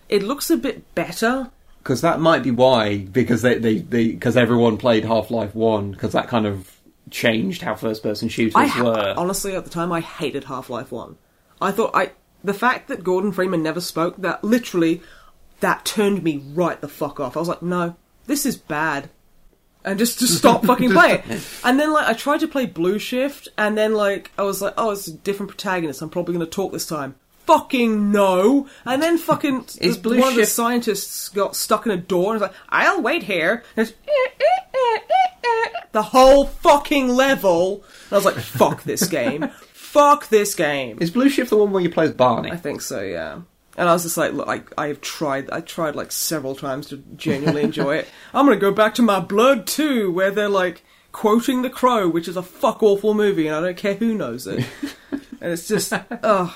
[0.09, 1.51] It looks a bit better.
[1.79, 6.11] Because that might be why, because they they because everyone played Half Life One, because
[6.13, 6.77] that kind of
[7.09, 9.13] changed how first person shooters I ha- were.
[9.15, 11.15] honestly at the time I hated Half Life One.
[11.61, 12.11] I thought I
[12.43, 15.01] the fact that Gordon Freeman never spoke that literally
[15.61, 17.35] that turned me right the fuck off.
[17.35, 17.95] I was like, no,
[18.25, 19.09] this is bad.
[19.83, 21.21] And just to stop fucking playing.
[21.63, 24.73] And then like I tried to play Blue Shift, and then like I was like,
[24.77, 26.01] oh, it's a different protagonist.
[26.01, 27.15] I'm probably going to talk this time.
[27.47, 28.67] Fucking no!
[28.85, 32.33] And then fucking Is Blue one of the Shift- scientists got stuck in a door
[32.33, 33.63] and was like, I'll wait here.
[33.75, 34.97] And it's, eh, eh,
[35.43, 37.83] eh, the whole fucking level.
[38.05, 39.49] And I was like, fuck this game.
[39.73, 40.97] fuck this game.
[41.01, 42.51] Is Blue Shift the one where you play as Barney?
[42.51, 43.39] I think so, yeah.
[43.77, 46.97] And I was just like, look, I, I've tried, I tried like several times to
[47.15, 48.07] genuinely enjoy it.
[48.33, 52.27] I'm gonna go back to my Blood too, where they're like quoting The Crow, which
[52.27, 54.65] is a fuck awful movie, and I don't care who knows it.
[55.11, 56.53] and it's just, ugh.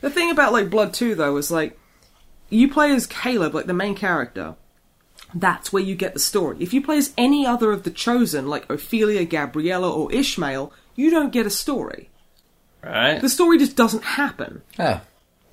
[0.00, 1.78] The thing about like Blood 2 though is like,
[2.48, 4.56] you play as Caleb, like the main character.
[5.34, 6.56] That's where you get the story.
[6.58, 11.10] If you play as any other of the chosen, like Ophelia, Gabriella, or Ishmael, you
[11.10, 12.10] don't get a story.
[12.82, 13.20] right.
[13.20, 14.62] The story just doesn't happen.
[14.78, 15.02] Ah,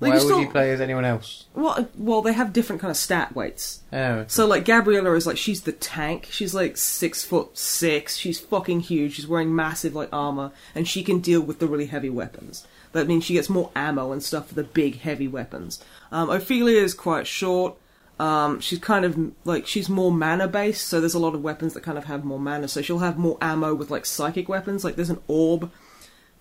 [0.00, 1.44] why you would still- you play as anyone else?
[1.54, 3.80] Well, well, they have different kind of stat weights.
[3.92, 6.26] Oh, So like Gabriella is like she's the tank.
[6.30, 8.16] She's like six foot six.
[8.16, 9.14] She's fucking huge.
[9.14, 12.66] She's wearing massive like armor, and she can deal with the really heavy weapons.
[12.92, 15.82] That means she gets more ammo and stuff for the big heavy weapons.
[16.10, 17.76] Um, Ophelia is quite short.
[18.18, 21.74] Um, she's kind of like she's more mana based, so there's a lot of weapons
[21.74, 22.66] that kind of have more mana.
[22.68, 24.84] So she'll have more ammo with like psychic weapons.
[24.84, 25.70] Like there's an orb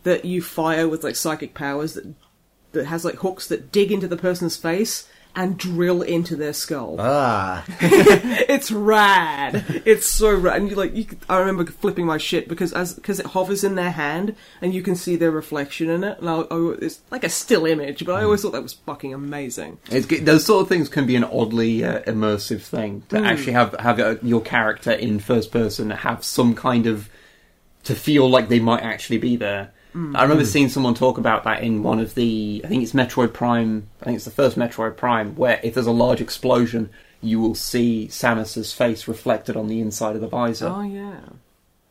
[0.03, 2.15] that you fire with like psychic powers that
[2.71, 6.95] that has like hooks that dig into the person's face and drill into their skull.
[6.99, 9.63] Ah, it's rad.
[9.85, 10.61] It's so rad.
[10.61, 13.63] And you like, you, could- I remember flipping my shit because as because it hovers
[13.63, 16.19] in their hand and you can see their reflection in it.
[16.19, 19.13] And I, I, it's like a still image, but I always thought that was fucking
[19.13, 19.77] amazing.
[19.91, 23.73] It's, those sort of things can be an oddly uh, immersive thing to actually have
[23.79, 27.09] have uh, your character in first person have some kind of
[27.83, 29.71] to feel like they might actually be there.
[29.97, 30.15] Mm.
[30.15, 30.47] I remember mm.
[30.47, 33.89] seeing someone talk about that in one of the I think it's Metroid Prime.
[34.01, 36.89] I think it's the first Metroid Prime where if there's a large explosion,
[37.21, 40.67] you will see Samus's face reflected on the inside of the visor.
[40.67, 41.21] Oh yeah.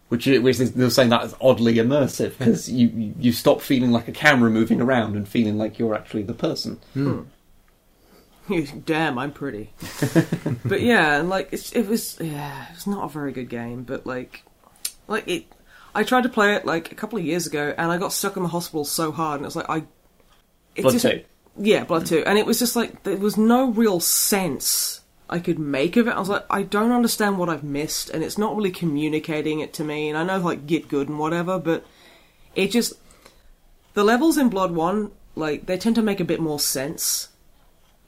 [0.08, 3.60] which is, which is they're saying that is oddly immersive because you you- you stop
[3.60, 6.78] feeling like a camera moving around and feeling like you're actually the person.
[6.94, 7.22] Hmm.
[8.46, 8.62] Hmm.
[8.84, 9.72] Damn, I'm pretty.
[10.64, 13.82] but yeah, like it's, it was, yeah, it's not a very good game.
[13.82, 14.44] But like,
[15.08, 15.46] like it,
[15.96, 18.36] I tried to play it like a couple of years ago, and I got stuck
[18.36, 19.84] in the hospital so hard, and it was like I,
[20.74, 21.24] it Blood just, two.
[21.56, 22.08] yeah, Blood mm.
[22.08, 26.06] Two, and it was just like there was no real sense I could make of
[26.06, 26.10] it.
[26.10, 29.72] I was like, I don't understand what I've missed, and it's not really communicating it
[29.74, 30.10] to me.
[30.10, 31.86] And I know like get good and whatever, but
[32.54, 32.92] it just
[33.94, 37.28] the levels in Blood One, like they tend to make a bit more sense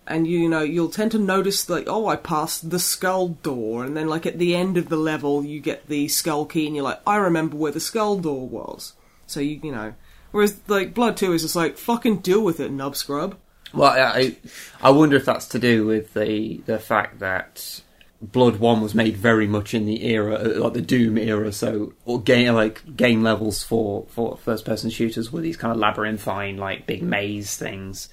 [0.09, 3.97] and you know you'll tend to notice like oh i passed the skull door and
[3.97, 6.85] then like at the end of the level you get the skull key and you're
[6.85, 8.95] like i remember where the skull door was.
[9.27, 9.95] So you you know.
[10.31, 13.37] Whereas like blood 2 is just like fucking deal with it nub scrub.
[13.73, 14.37] Well, I
[14.83, 17.81] I- wonder if that's to do with the the fact that
[18.21, 21.93] Blood One was made very much in the era uh, like the Doom era, so
[22.05, 26.57] or game like game levels for for first person shooters were these kind of labyrinthine
[26.57, 28.09] like big maze things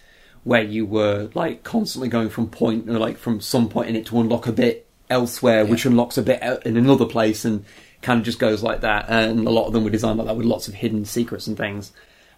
[0.45, 4.05] where you were like constantly going from point or like from some point in it
[4.05, 7.65] to unlock a bit elsewhere, which unlocks a bit in another place, and
[8.01, 9.07] kind of just goes like that.
[9.09, 11.57] And a lot of them were designed like that with lots of hidden secrets and
[11.57, 11.91] things.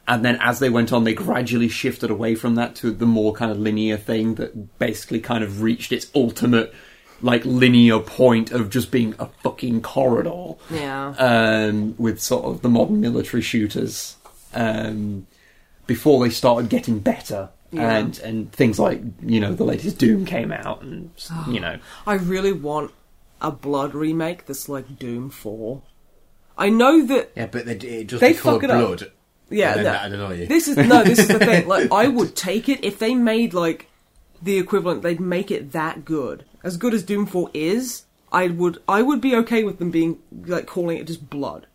[0.07, 3.33] And then as they went on, they gradually shifted away from that to the more
[3.33, 6.73] kind of linear thing that basically kind of reached its ultimate,
[7.21, 10.53] like, linear point of just being a fucking corridor.
[10.69, 11.09] Yeah.
[11.17, 14.15] Um, with sort of the modern military shooters.
[14.53, 15.27] Um,
[15.87, 17.49] before they started getting better.
[17.71, 17.97] Yeah.
[17.97, 21.77] And, and things like, you know, the latest Doom came out and, ah, you know.
[22.05, 22.91] i really want
[23.41, 25.81] a blood remake that's like doom 4
[26.57, 28.87] i know that yeah, but they, it just They be called fuck it up.
[28.87, 29.11] blood.
[29.49, 29.91] Yeah, And then no.
[29.91, 30.45] that'd annoy you.
[30.47, 31.67] This is no, this is the thing.
[31.73, 33.87] Like, I would take it if they made like
[34.41, 35.03] the equivalent.
[35.03, 38.03] They'd make it that good, as good as Doom Four is.
[38.29, 41.65] I would, I would be okay with them being like calling it just blood,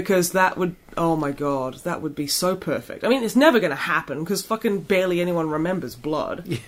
[0.00, 3.02] because that would, oh my god, that would be so perfect.
[3.02, 6.60] I mean, it's never going to happen because fucking barely anyone remembers blood.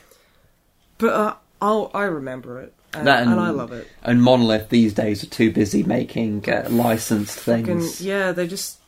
[0.97, 3.87] But uh, I'll, I remember it, and, That and I love it.
[4.03, 8.01] And Monolith these days are too busy making uh, licensed Fucking, things.
[8.01, 8.79] yeah, they just,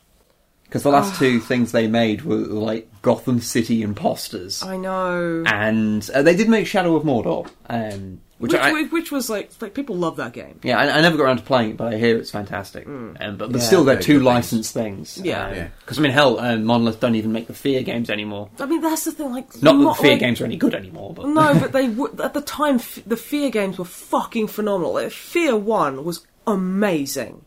[0.65, 4.63] Because the last two things they made were like Gotham City Impostors.
[4.63, 5.45] I know.
[5.47, 8.83] And uh, they did make Shadow of Mordor, um, which, Which, I.
[8.85, 10.59] which was like, like people love that game.
[10.63, 12.87] Yeah, I, I never got around to playing it, but I hear it's fantastic.
[12.87, 14.25] Um, but, but Yeah, still, they're two good things.
[14.25, 15.21] licensed things.
[15.23, 15.53] Yeah.
[15.55, 15.69] Yeah.
[15.81, 18.49] Because I mean, hell, um, Monolith don't even make the Fear games anymore.
[18.59, 19.31] I mean, that's the thing.
[19.33, 21.87] Like, Not that the Fear like- games are any good anymore, but No, but they
[21.89, 24.95] w- at the time f- the Fear games were fucking phenomenal.
[24.95, 27.45] Like, Fear One was amazing.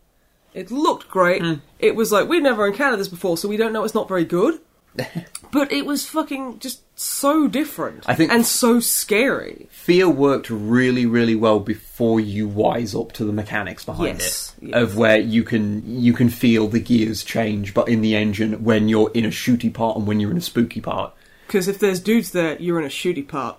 [0.52, 1.42] It looked great.
[1.42, 1.54] Hmm.
[1.80, 4.24] It was like we've never encountered this before, so we don't know it's not very
[4.24, 4.60] good.
[5.50, 8.04] but it was fucking just so different.
[8.06, 9.68] I think- and so scary.
[9.70, 14.68] Fear worked really, really well before you wise up to the mechanics behind Yes, it,
[14.68, 14.76] yes.
[14.82, 18.88] of where you can you can feel the gears change, but in the engine when
[18.88, 21.12] you're in a shooty part and when you're in a spooky part.
[21.46, 23.56] Because if there's dudes there, you're in a shooty part.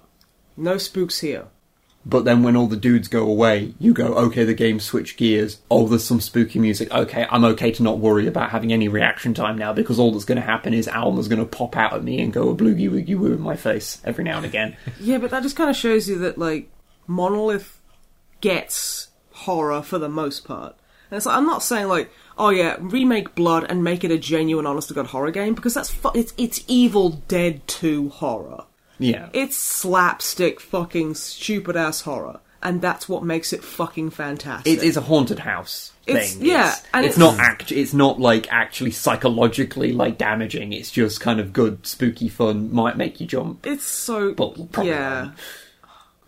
[0.58, 1.46] No spooks here.
[2.06, 5.60] But then when all the dudes go away, you go, okay, the game switched gears.
[5.72, 6.92] Oh, there's some spooky music.
[6.94, 10.26] Okay, I'm okay to not worry about having any reaction time now because all that's
[10.26, 12.90] going to happen is Alma's going to pop out at me and go a bloogie
[12.92, 14.78] woogie woo in my face every now and again.
[15.00, 16.70] Yeah, but that just kind of shows you that like
[17.08, 17.80] Monolith
[18.42, 20.76] gets horror for the most part.
[21.10, 24.18] And it's like I'm not saying like, oh yeah, remake Blood and make it a
[24.18, 28.66] genuine, honest to god horror game because that's fu- it's it's Evil Dead 2 horror.
[29.00, 29.30] Yeah.
[29.34, 34.72] It's slapstick fucking stupid ass horror, and that's what makes it fucking fantastic.
[34.72, 36.16] It is a haunted house thing.
[36.18, 37.72] It's- yeah, it's, and it's, it's- not act.
[37.72, 40.74] It's not like actually psychologically like damaging.
[40.74, 42.74] It's just kind of good, spooky fun.
[42.74, 43.66] Might make you jump.
[43.66, 45.24] It's so But yeah.
[45.26, 45.36] won't.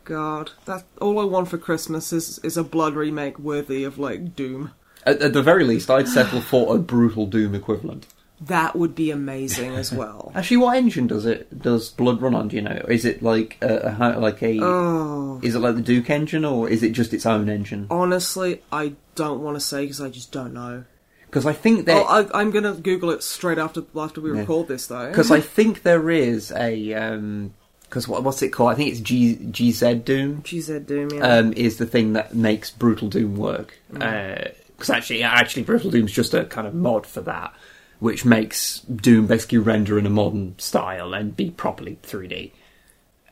[0.03, 4.35] God, that all I want for Christmas is is a Blood remake worthy of like
[4.35, 4.71] Doom.
[5.05, 8.07] At, at the very least, I'd settle for a brutal Doom equivalent.
[8.39, 10.31] That would be amazing as well.
[10.35, 12.47] Actually, what engine does it does Blood run on?
[12.49, 12.85] Do you know?
[12.87, 14.59] Is it like a, a like a?
[14.61, 15.39] Oh.
[15.43, 17.87] Is it like the Duke engine, or is it just its own engine?
[17.89, 20.83] Honestly, I don't want to say because I just don't know.
[21.25, 24.67] Because I think that Oh, I, I'm gonna Google it straight after after we record
[24.67, 25.09] this, though.
[25.09, 28.71] because I think there is a um, because what, what's it called?
[28.71, 30.41] I think it's G, GZ Doom.
[30.43, 31.37] GZ Doom, yeah.
[31.37, 33.77] um, is the thing that makes Brutal Doom work.
[33.91, 37.53] Because actually, actually, Brutal Doom's just a kind of mod for that,
[37.99, 42.51] which makes Doom basically render in a modern style and be properly 3D.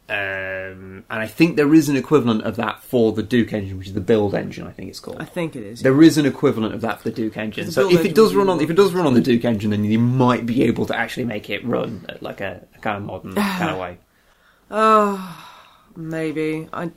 [0.08, 3.88] Um, and I think there is an equivalent of that for the Duke engine, which
[3.88, 4.68] is the build engine.
[4.68, 5.18] I think it's called.
[5.20, 5.82] I think it is.
[5.82, 7.66] There is an equivalent of that for the Duke engine.
[7.66, 9.72] The So if it does run on, if it does run on the Duke engine,
[9.72, 13.04] then you might be able to actually make it run like a, a kind of
[13.04, 13.98] modern kind of way.
[15.96, 16.70] Maybe.
[16.72, 16.92] I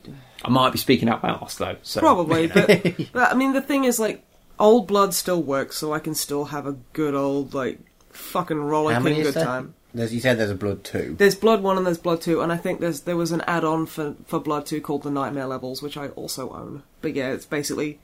[0.44, 1.76] I might be speaking out my arse though.
[1.82, 2.66] So, probably, you know.
[2.66, 4.24] but, but I mean, the thing is, like,
[4.58, 7.78] old blood still works, so I can still have a good old like
[8.10, 9.44] fucking How rollicking is good there?
[9.44, 9.74] time.
[9.94, 11.14] There's, you said there's a blood two.
[11.18, 13.86] There's Blood One and there's Blood Two, and I think there's there was an add-on
[13.86, 16.82] for for Blood Two called the Nightmare Levels, which I also own.
[17.00, 17.98] But yeah, it's basically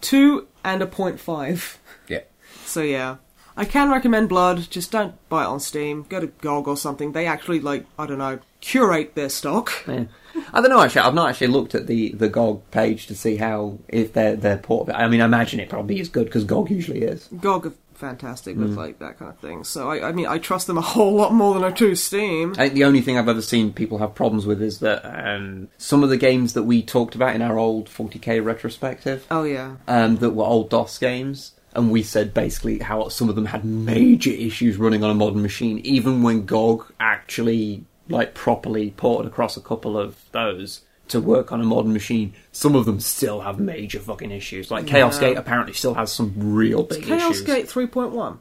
[0.00, 1.78] two and a point five.
[2.08, 2.22] Yeah.
[2.64, 3.16] So yeah,
[3.56, 4.68] I can recommend Blood.
[4.70, 6.06] Just don't buy it on Steam.
[6.08, 7.12] Go to GOG or something.
[7.12, 9.70] They actually like I don't know curate their stock.
[9.86, 10.04] Yeah.
[10.52, 10.80] I don't know.
[10.80, 14.36] Actually, I've not actually looked at the, the GOG page to see how if their
[14.36, 14.90] their port.
[14.90, 17.28] I mean, I imagine it probably is good because GOG usually is.
[17.40, 17.72] GOG are
[18.02, 19.62] fantastic with like that kind of thing.
[19.62, 22.52] So I, I mean, I trust them a whole lot more than I do Steam.
[22.52, 25.68] I think the only thing I've ever seen people have problems with is that um,
[25.78, 29.76] some of the games that we talked about in our old 40k retrospective Oh yeah,
[29.86, 31.52] um, that were old DOS games.
[31.74, 35.40] And we said basically how some of them had major issues running on a modern
[35.40, 41.52] machine, even when GOG actually like properly ported across a couple of those to work
[41.52, 42.32] on a modern machine.
[42.52, 44.70] Some of them still have major fucking issues.
[44.70, 45.28] Like Chaos Yeah.
[45.28, 47.08] Gate apparently still has some real big issues.
[47.08, 47.42] Chaos issues.
[47.46, 48.38] Gate three point one.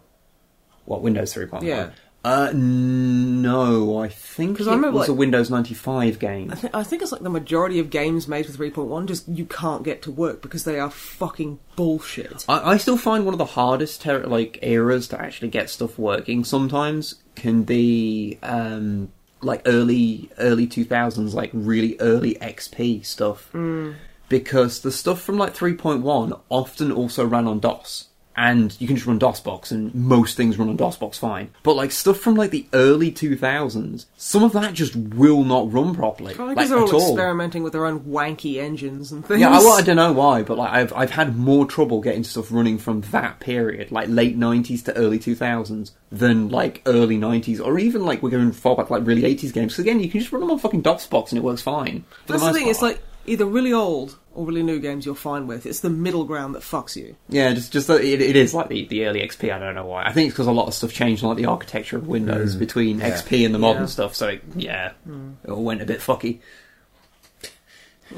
[0.85, 1.61] What Windows 3.1?
[1.63, 1.91] Yeah.
[2.23, 6.51] Uh, no, I think 'Cause it I remember, was a like- Windows 95 game.
[6.51, 9.45] I, th- I think it's like the majority of games made with 3.1 just you
[9.45, 12.45] can't get to work because they are fucking bullshit.
[12.49, 15.97] I, I still find one of the hardest ter- like eras to actually get stuff
[15.97, 16.43] working.
[16.43, 23.95] Sometimes can be um, like early early two thousands, like really early XP stuff, mm.
[24.29, 28.07] because the stuff from like three point one often also ran on DOS.
[28.43, 31.51] And you can just run DOSBox, and most things run on DOSBox fine.
[31.61, 35.71] But like stuff from like the early two thousands, some of that just will not
[35.71, 37.11] run properly, Probably like because they're all all.
[37.11, 39.41] experimenting with their own wanky engines and things.
[39.41, 42.23] Yeah, I, well, I don't know why, but like I've I've had more trouble getting
[42.23, 47.17] stuff running from that period, like late nineties to early two thousands, than like early
[47.17, 49.73] nineties, or even like we're going far back like really eighties games.
[49.73, 52.05] Because again, you can just run them on fucking DOSBox and it works fine.
[52.25, 52.69] That's the most thing.
[52.69, 55.65] It's like either really old or really new games you're fine with.
[55.65, 57.15] It's the middle ground that fucks you.
[57.29, 59.53] yeah, just just it, it is like the, the early XP.
[59.53, 60.03] I don't know why.
[60.05, 62.99] I think it's because a lot of stuff changed, like the architecture of Windows between
[62.99, 63.09] Yeah.
[63.11, 63.87] XP and the modern Yeah.
[63.87, 64.15] stuff.
[64.15, 64.91] So it, yeah,
[65.43, 66.39] it all went a bit fucky.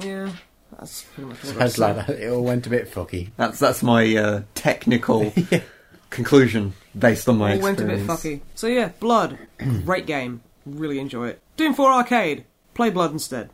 [0.02, 0.32] Yeah,
[0.80, 2.10] that's pretty much what Sounds like that.
[2.10, 3.30] It all went a bit fucky.
[3.38, 5.32] That's that's my uh, technical
[6.10, 8.24] conclusion based on my It All went a bit experience.
[8.24, 8.42] fucky.
[8.56, 9.38] So yeah, Blood,
[9.86, 10.42] great game.
[10.66, 11.42] Really enjoy it.
[11.58, 12.46] Doom 4 Arcade.
[12.74, 13.50] Play Blood instead.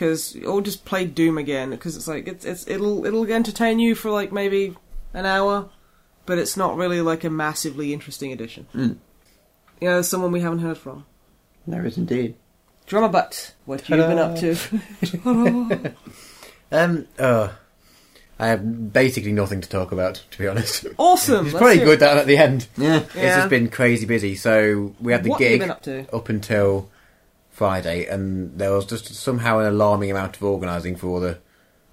[0.00, 1.68] Because or just play Doom again.
[1.70, 4.74] Because it's like it's it's it'll it'll entertain you for like maybe
[5.12, 5.68] an hour,
[6.24, 8.66] but it's not really like a massively interesting addition.
[8.74, 8.96] Mm.
[9.78, 11.04] You know, someone we haven't heard from.
[11.66, 12.34] There is indeed.
[12.86, 15.92] Drummer Butt, what you been up to?
[16.72, 17.48] Um, uh,
[18.38, 20.86] I have basically nothing to talk about, to be honest.
[20.98, 21.46] awesome.
[21.46, 22.00] It's let's probably good it.
[22.00, 22.68] down at the end.
[22.76, 22.98] Yeah.
[23.00, 23.36] It's Yeah.
[23.38, 24.36] just been crazy busy.
[24.36, 26.06] So we had the What have you gig been up to?
[26.14, 26.88] up until
[27.60, 31.36] Friday, and there was just somehow an alarming amount of organising for all the.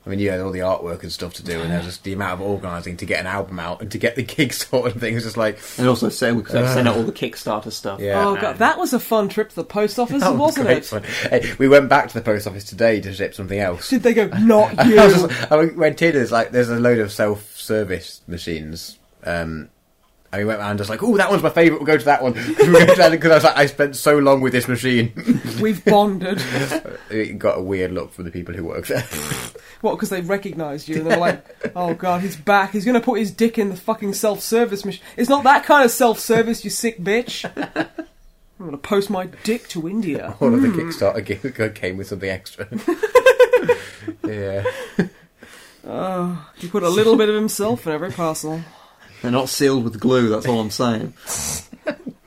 [0.05, 2.05] I mean, you had all the artwork and stuff to do, and there was just
[2.05, 4.93] the amount of organising to get an album out and to get the gig sorted
[4.93, 5.23] and things.
[5.23, 7.99] Just like, And also send, because I've sent out all the Kickstarter stuff.
[7.99, 8.25] Yeah.
[8.25, 10.77] Oh god, that was a fun trip to the post office, that was wasn't great
[10.77, 10.85] it?
[10.85, 11.03] fun.
[11.03, 13.89] Hey, we went back to the post office today to ship something else.
[13.89, 14.27] Did they go?
[14.27, 14.95] Not I, you.
[14.95, 16.13] was just, I went in.
[16.13, 18.97] There's like there's a load of self-service machines.
[19.25, 19.67] Um,
[20.37, 21.79] and we went around just like, oh, that one's my favourite.
[21.79, 22.33] We'll go to that one
[23.11, 25.11] because I was like, I spent so long with this machine.
[25.61, 26.41] We've bonded.
[27.09, 29.01] it got a weird look from the people who work there.
[29.81, 29.95] What?
[29.95, 32.71] Because they recognised you and they were like, "Oh god, he's back.
[32.71, 35.85] He's going to put his dick in the fucking self-service machine." It's not that kind
[35.85, 37.45] of self-service, you sick bitch.
[37.55, 40.35] I'm going to post my dick to India.
[40.39, 40.79] All of the hmm.
[40.79, 42.67] Kickstarter came with something extra.
[44.25, 44.63] yeah,
[45.89, 48.61] Oh, he put a little bit of himself in every parcel.
[49.21, 51.13] They're not sealed with glue, that's all I'm saying.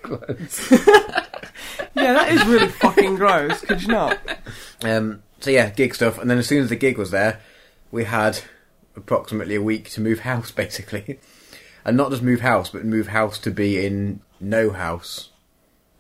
[1.95, 3.61] Yeah, that is really fucking gross.
[3.63, 4.19] Could you not?
[4.83, 7.41] Um, so yeah, gig stuff, and then as soon as the gig was there,
[7.91, 8.41] we had
[8.97, 11.19] approximately a week to move house, basically,
[11.85, 15.31] and not just move house, but move house to be in no house.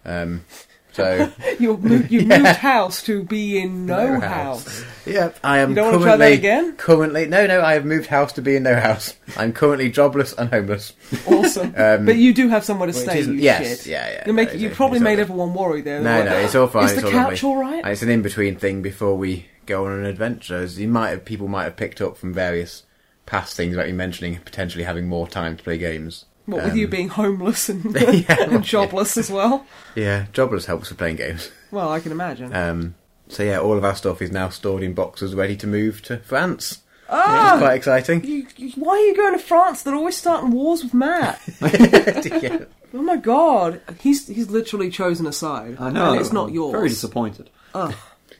[0.04, 0.44] Um,
[0.92, 4.64] So You moved, you moved house to be in no, No house.
[4.80, 4.84] house.
[5.06, 6.72] yeah, I am You don't currently try that again?
[6.76, 9.14] currently no no I have moved house to be in no house.
[9.36, 10.92] I'm currently jobless and homeless.
[11.26, 11.74] Awesome.
[11.80, 13.22] Um, but you do have somewhere to stay.
[13.22, 13.86] yes, shit.
[13.86, 16.00] yeah, yeah, You make no, you it's- probably made everyone worry there.
[16.00, 16.84] No, no, it's all fine.
[16.86, 17.84] Is it's the all couch all right?
[17.86, 20.56] It's an in-between thing before we go on an adventure.
[20.56, 22.82] As you might have, people might have picked up from various
[23.26, 26.24] past things about you mentioning potentially having more time to play games.
[26.50, 28.24] What Um, with you being homeless and, Yeah.
[28.50, 29.66] and jobless as well?
[29.94, 31.50] Yeah, jobless helps with playing games.
[31.72, 32.52] Well, I can imagine.
[32.52, 32.96] Um,
[33.28, 36.18] so yeah, all of our stuff is now stored in boxes, ready to move to
[36.18, 36.80] France.
[37.08, 38.24] ah, It's quite exciting.
[38.24, 39.82] you, you, why are you going to France?
[39.82, 41.40] They're always starting wars with Matt.
[41.60, 42.64] yeah.
[42.92, 45.76] oh my god, he's he's literally chosen a side.
[45.78, 46.10] I know.
[46.12, 46.72] and it's not yours.
[46.72, 47.50] Very disappointed.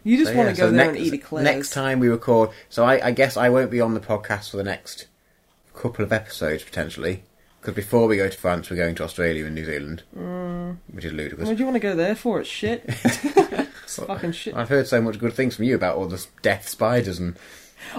[0.03, 1.45] You just So, want yeah, to go so there next, and eat eclairs.
[1.45, 4.57] Next time we record, so I, I guess I won't be on the podcast for
[4.57, 5.07] the next
[5.75, 7.23] couple of episodes potentially,
[7.61, 10.79] because before we go to France, we're going to Australia and New Zealand, Mm.
[10.93, 11.47] which is ludicrous.
[11.49, 12.41] What do you want to go there for?
[12.41, 12.85] It's shit.
[12.87, 14.55] it's fucking shit.
[14.55, 17.37] I've heard so much good things from you about all the death spiders and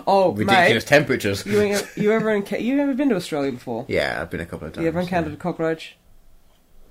[0.07, 1.45] Oh, ridiculous mate, temperatures.
[1.45, 3.85] you ain't- you ever enca- you ever been to Australia before?
[3.87, 4.83] Yeah, I've been a couple of times.
[4.83, 5.97] You ever encountered a cockroach?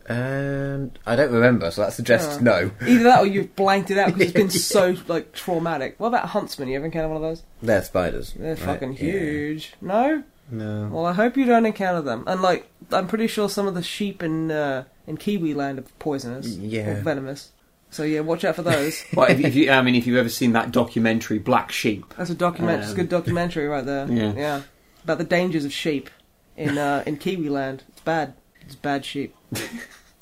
[0.07, 2.43] And I don't remember, so that suggests Oh.
[2.43, 2.71] no.
[2.87, 5.95] Either that or you've blanked it out because it's been so like traumatic.
[5.99, 6.68] What about huntsman?
[6.68, 7.43] You ever encountered one of those?
[7.62, 8.35] They're spiders.
[8.37, 8.59] They're right?
[8.59, 8.99] fucking Yeah.
[9.12, 9.75] huge.
[9.81, 10.25] No.
[10.51, 10.88] No.
[10.92, 12.24] Well, I hope you don't encounter them.
[12.26, 15.84] And like, I'm pretty sure some of the sheep in uh, in Kiwi land are
[15.98, 16.88] poisonous Yeah.
[16.90, 17.53] or venomous.
[17.90, 19.05] So yeah, watch out for those.
[19.14, 22.30] Well, if, if you, I mean, if you've ever seen that documentary Black Sheep, That's
[22.30, 22.80] a document.
[22.80, 24.07] it's a Um, good documentary right there.
[24.11, 24.32] yeah.
[24.34, 24.62] Yeah.
[25.05, 26.09] About the dangers of sheep
[26.57, 27.82] in uh, in Kiwi land.
[27.88, 28.34] It's bad.
[28.61, 29.34] It's bad sheep.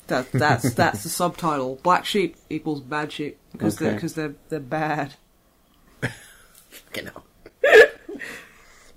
[0.07, 1.79] That that's that's the subtitle.
[1.83, 5.13] Black sheep equals bad sheep because they're because they're they're bad.
[6.01, 7.23] Fucking hell.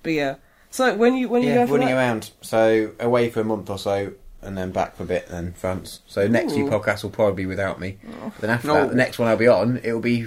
[0.03, 0.37] But yeah.
[0.73, 2.31] So when you when you Yeah, go for running that, around.
[2.41, 6.01] So away for a month or so, and then back for a bit, then France.
[6.07, 7.99] So next few podcasts will probably be without me.
[8.25, 8.33] Oh.
[8.41, 8.75] Then after No.
[8.75, 10.27] that, the next one I'll be on, it'll be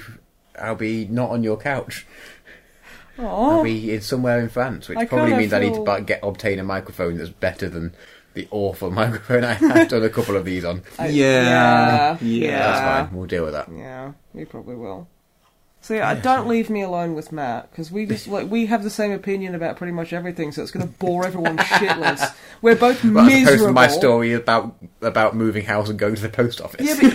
[0.61, 2.05] I'll be not on your couch.
[3.17, 6.01] I'll be in somewhere in France, which I probably kinda means I need to buy,
[6.01, 7.93] get obtain a microphone that's better than
[8.33, 10.83] the awful microphone I have done a couple of these on.
[10.99, 12.59] I- Yeah, yeah, yeah.
[12.59, 12.79] That's
[13.09, 13.17] fine.
[13.17, 13.69] We'll deal with that.
[13.73, 14.11] yeah.
[14.33, 15.07] You probably will.
[15.85, 18.89] So yeah, don't leave me alone with Matt because we just like we have the
[18.89, 20.51] same opinion about pretty much everything.
[20.51, 22.35] So it's going to bore everyone shitless.
[22.63, 23.67] We're both Well, as opposed miserable.
[23.67, 26.81] to my story about about moving house and going to the post office.
[26.81, 27.11] Yeah, but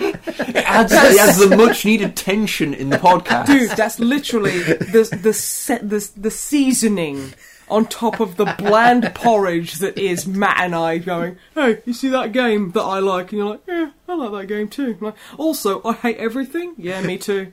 [0.00, 3.44] it adds, it adds the much needed tension in the podcast.
[3.44, 7.34] dude, that's literally the the set the the seasoning
[7.70, 11.38] on top of the bland porridge that is Matt and I going.
[11.54, 13.32] Hey, you see that game that I like?
[13.32, 14.96] And you're like, yeah, I like that game too.
[14.98, 16.74] I'm like, also, I hate everything.
[16.76, 17.52] Yeah, me too.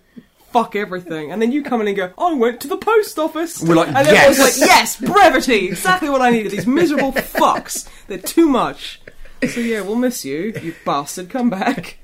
[0.52, 1.32] Fuck everything.
[1.32, 3.62] And then you come in and go, I went to the post office.
[3.62, 4.60] We're like, and everyone's yes!
[4.62, 6.52] like, yes, brevity, exactly what I needed.
[6.52, 7.90] These miserable fucks.
[8.08, 9.02] They're too much.
[9.50, 11.30] So yeah, we'll miss you, you bastard.
[11.30, 11.98] Come back.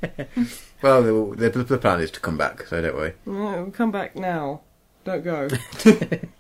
[0.82, 3.14] Well, the, the, the plan is to come back, so don't worry.
[3.26, 4.62] No, come back now.
[5.03, 5.47] Don't go.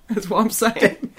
[0.07, 1.13] That's what I'm saying.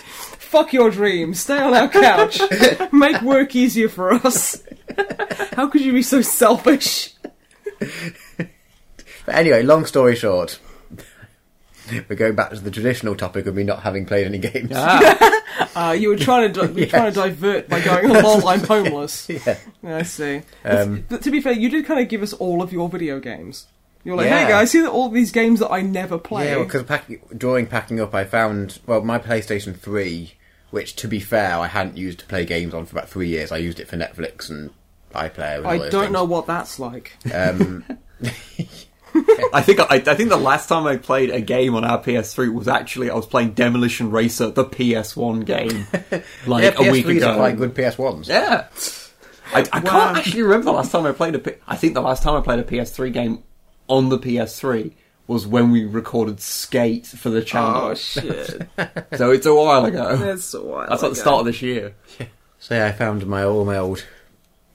[0.52, 1.40] Fuck your dreams.
[1.40, 2.38] Stay on our couch.
[2.92, 4.62] Make work easier for us.
[5.56, 7.14] How could you be so selfish?
[9.24, 10.58] But anyway, long story short,
[12.06, 14.72] we're going back to the traditional topic of me not having played any games.
[14.74, 15.38] Ah,
[15.76, 18.60] Uh, you were trying to di- you were trying to divert by going, "Lol, I'm
[18.60, 19.56] homeless." yeah.
[19.84, 20.42] I see.
[20.64, 23.20] Um, But to be fair, you did kind of give us all of your video
[23.20, 23.66] games.
[24.04, 24.44] You're like, Yeah.
[24.44, 28.00] "Hey guys, see all these games that I never play." Yeah, because packing, drawing, packing
[28.00, 30.34] up, I found well my PlayStation Three,
[30.72, 33.52] which to be fair, I hadn't used to play games on for about three years.
[33.52, 34.70] I used it for Netflix and
[35.14, 35.58] iPlayer.
[35.58, 36.12] And all I those don't things.
[36.12, 37.12] know what that's like.
[37.32, 37.84] Um,
[39.52, 42.52] I think I, I think the last time I played a game on our PS3
[42.52, 45.86] was actually I was playing Demolition Racer, the PS1 game,
[46.46, 47.30] like yeah, a week PS3s ago.
[47.32, 48.28] are quite good PS ones.
[48.28, 48.68] Yeah.
[49.54, 49.90] I, I Wow.
[49.90, 51.38] can't actually remember the last time I played a.
[51.40, 53.42] P- I think the last time I played a PS3 game
[53.86, 54.92] on the PS3
[55.26, 57.90] was when we recorded Skate for the channel.
[57.90, 58.68] Oh shit!
[59.16, 60.16] so it's a while ago.
[60.16, 60.88] That's a while.
[60.88, 61.94] That's at the start of this year.
[62.18, 62.26] Yeah.
[62.58, 64.04] So yeah, I found my all my old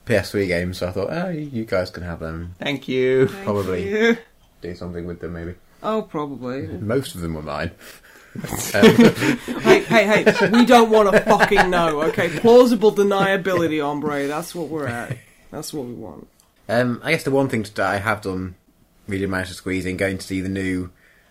[0.06, 0.78] PS3 games.
[0.78, 2.54] So I thought, oh, you guys can have them.
[2.58, 3.28] Thank you.
[3.28, 3.88] Thank Probably.
[3.88, 4.18] you.
[4.60, 5.54] Do something with them, maybe.
[5.82, 6.66] Oh, probably.
[6.66, 7.70] Most of them were mine.
[8.72, 10.50] hey, hey, hey!
[10.50, 12.02] We don't want to fucking know.
[12.02, 14.26] Okay, plausible deniability, hombre.
[14.26, 15.16] That's what we're at.
[15.50, 16.28] That's what we want.
[16.68, 18.56] Um, I guess the one thing that I have done,
[19.08, 20.90] really managed to squeeze in, going to see the new,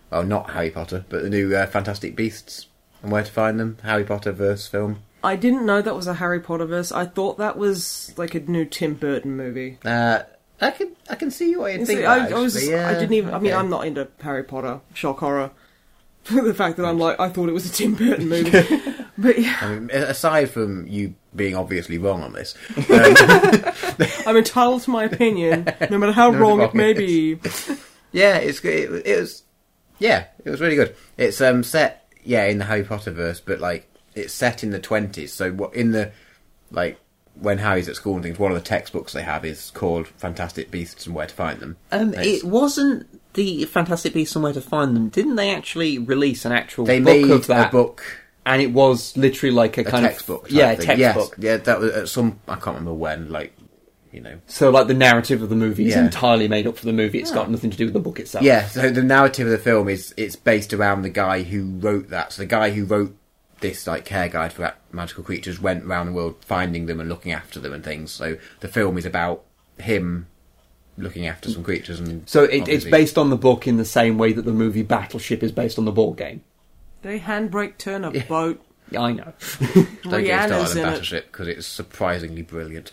[0.09, 2.67] well, not Harry Potter, but the new uh, Fantastic Beasts
[3.01, 3.78] and where to find them.
[3.84, 5.01] Harry Potter verse film.
[5.23, 6.91] I didn't know that was a Harry Potter verse.
[6.91, 9.78] I thought that was like a new Tim Burton movie.
[9.84, 10.23] Uh,
[10.61, 11.99] I can I can see what you You think.
[11.99, 13.34] see, that, I, I was, yeah, I didn't even.
[13.34, 13.59] I mean, okay.
[13.59, 15.51] I'm not into Harry Potter, shock horror.
[16.30, 18.51] the fact that I'm like, I thought it was a Tim Burton movie,
[19.17, 22.56] but yeah, I mean, aside from you being obviously wrong on this.
[22.78, 27.40] Um, I'm entitled to my opinion, no matter how No, wrong wrong it may be.
[28.12, 29.44] yeah, it's it, it was
[30.00, 30.96] yeah, it was really good.
[31.18, 34.80] It's um set yeah in the Harry Potter verse, but like it's set in the
[34.80, 35.34] twenties.
[35.34, 36.12] So what in the
[36.72, 37.00] like
[37.40, 40.72] when Harry's at school and things, one of the textbooks they have is called Fantastic
[40.72, 41.78] Beasts and Where to Find Them.
[41.92, 45.10] Um, it wasn't the Fantastic Beasts and Where to Find Them.
[45.10, 47.70] Didn't they actually release an actual they book made of that?
[47.70, 48.04] a book,
[48.48, 50.43] and it was literally like a, a kind textbook.
[50.43, 50.98] of type yeah, thing.
[50.98, 51.36] textbook.
[51.38, 53.30] Yes, yeah, that was at some I can't remember when.
[53.30, 53.54] Like
[54.14, 56.93] you know, So like the narrative of the movie is entirely made up for the
[56.93, 57.20] movie.
[57.20, 57.36] It's ah.
[57.36, 58.43] got nothing to do with the book itself.
[58.43, 62.10] Yeah, so the narrative of the film is it's based around the guy who wrote
[62.10, 62.32] that.
[62.32, 63.16] So the guy who wrote
[63.60, 67.34] this like care guide for magical creatures went around the world finding them and looking
[67.34, 68.12] after them and things.
[68.12, 69.43] So the film is about
[69.78, 70.28] him
[70.98, 74.18] looking after some creatures and So it, it's based on the book in the same
[74.18, 76.43] way that the movie Battleship is based on the board game.
[77.02, 78.64] They handbrake turn a boat.
[78.91, 79.34] Yeah, I know.
[80.04, 80.84] Don't get Rihanna's started on it.
[80.84, 82.91] Battleship because it's surprisingly brilliant.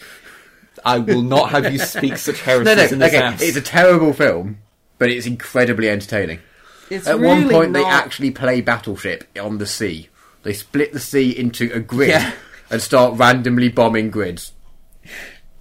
[0.84, 3.40] I will not have you speak such No, heresies no, in this okay, house.
[3.40, 4.58] it's a terrible film,
[4.98, 6.40] but it's incredibly entertaining.
[6.90, 10.08] It's At really one point, they not- actually play Battleship on the sea.
[10.42, 12.32] They split the sea into a grid Yeah.
[12.70, 14.52] and start randomly bombing grids,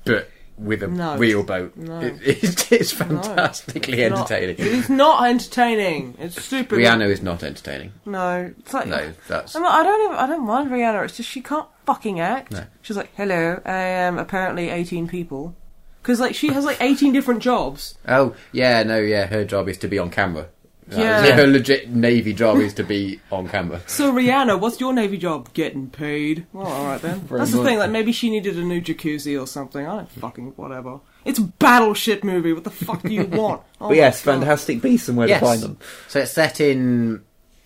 [0.04, 0.30] but
[0.64, 1.18] with a No.
[1.18, 1.76] real boat.
[1.76, 2.00] No.
[2.00, 4.56] It, it's, it's fantastically Not- entertaining.
[4.58, 6.16] it is not entertaining.
[6.20, 6.80] It's stupid.
[6.80, 7.94] Rihanna is not entertaining.
[8.06, 10.16] No, it's like No, that's not, I don't even.
[10.18, 11.06] I don't mind Rihanna.
[11.06, 12.52] It's just she can't fucking act.
[12.52, 12.64] No.
[12.82, 15.56] She's like, "Hello, I am apparently 18 people,"
[16.02, 17.98] because like she has like 18 different jobs.
[18.08, 19.26] oh yeah, no, yeah.
[19.28, 20.48] Her job is to be on camera.
[20.90, 21.32] Yeah.
[21.36, 23.82] her legit navy job is to be on camera.
[23.88, 25.54] So Rihanna, what's your navy job?
[25.54, 26.46] Getting paid.
[26.54, 27.20] Well, all right then.
[27.28, 27.66] Very That's the much.
[27.68, 27.80] thing.
[27.80, 29.86] Like maybe she needed a new jacuzzi or something.
[29.88, 31.00] I don't fucking whatever.
[31.26, 32.54] It's a battleship movie.
[32.54, 33.62] What the fuck do you want?
[33.82, 34.40] Oh but yes, God.
[34.40, 35.40] Fantastic Beasts and Where yes.
[35.42, 35.78] to Find Them.
[36.08, 37.24] So it's set in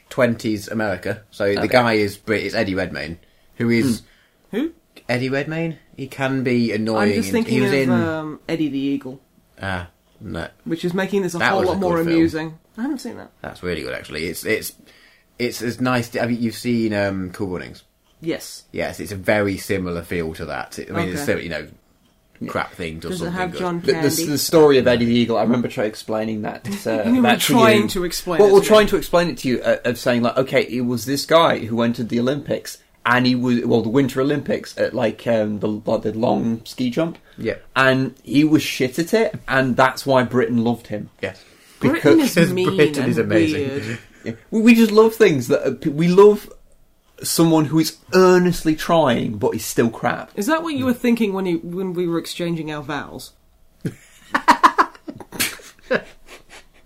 [0.09, 1.23] twenties America.
[1.31, 2.43] So the guy is Brit.
[2.45, 3.19] It's Eddie Redmayne,
[3.55, 4.01] who is
[4.51, 4.71] Who?
[5.09, 5.77] Eddie Redmayne.
[5.95, 7.09] He can be annoying.
[7.09, 7.91] I'm just and- thinking he was of in.
[7.91, 9.19] um, Eddie the Eagle,
[9.61, 9.89] Ah,
[10.21, 12.15] no, which is making this a That whole was lot a more good film.
[12.15, 12.59] amusing.
[12.77, 13.31] I haven't seen that.
[13.41, 14.25] that's really good actually.
[14.27, 14.73] It's it's
[15.39, 16.09] it's as nice.
[16.09, 17.83] To, I mean, you've seen um, Cool Runnings.
[18.21, 18.63] Yes.
[18.71, 20.79] Yes, it's a very similar feel to that.
[20.79, 21.23] I mean, it's Okay.
[21.23, 21.67] still, you know,
[22.47, 23.39] crap things or Does it something.
[23.39, 23.59] have good.
[23.59, 24.09] John The, Candy?
[24.09, 26.67] the, the story of Eddie the Eagle, I remember try explaining that.
[26.87, 27.87] Uh, You were that trying you.
[27.89, 28.67] to explain Well, it we're to me.
[28.67, 31.59] trying to explain it to you uh, of saying like, okay, it was this guy
[31.59, 35.67] who entered the Olympics, and he was well, the Winter Olympics at like um, the
[35.67, 37.17] like the long ski jump.
[37.37, 37.55] Yeah.
[37.75, 41.09] and he was shit at it, and that's why Britain loved him.
[41.21, 41.43] Yes.
[41.79, 43.67] Britain is because mean Britain and is amazing.
[44.23, 44.37] weird.
[44.51, 46.51] We, we just love things that uh, we love.
[47.23, 50.29] Someone who is earnestly trying, but is still crap.
[50.35, 53.31] Is that what you were thinking when you when we were exchanging our vows?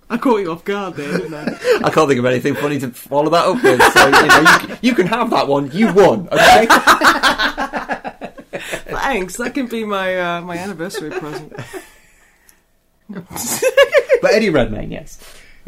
[0.10, 1.44] I caught you off guard there, didn't I?
[1.86, 3.82] I can't think of anything funny to follow that up with.
[3.94, 5.72] So you know, you, can- you can have that one.
[5.72, 6.28] You won.
[6.32, 6.66] Okay.
[8.92, 9.38] Thanks.
[9.38, 11.54] That can be my uh, my anniversary present.
[14.22, 15.20] but Eddie Redmayne, yes.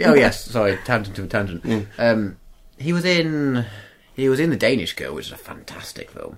[0.04, 0.44] Oh yes.
[0.46, 1.88] Sorry, tangent to a tangent.
[1.98, 2.38] Um,
[2.78, 3.66] he was in
[4.16, 6.38] he was in the Danish Girl, which is a fantastic film.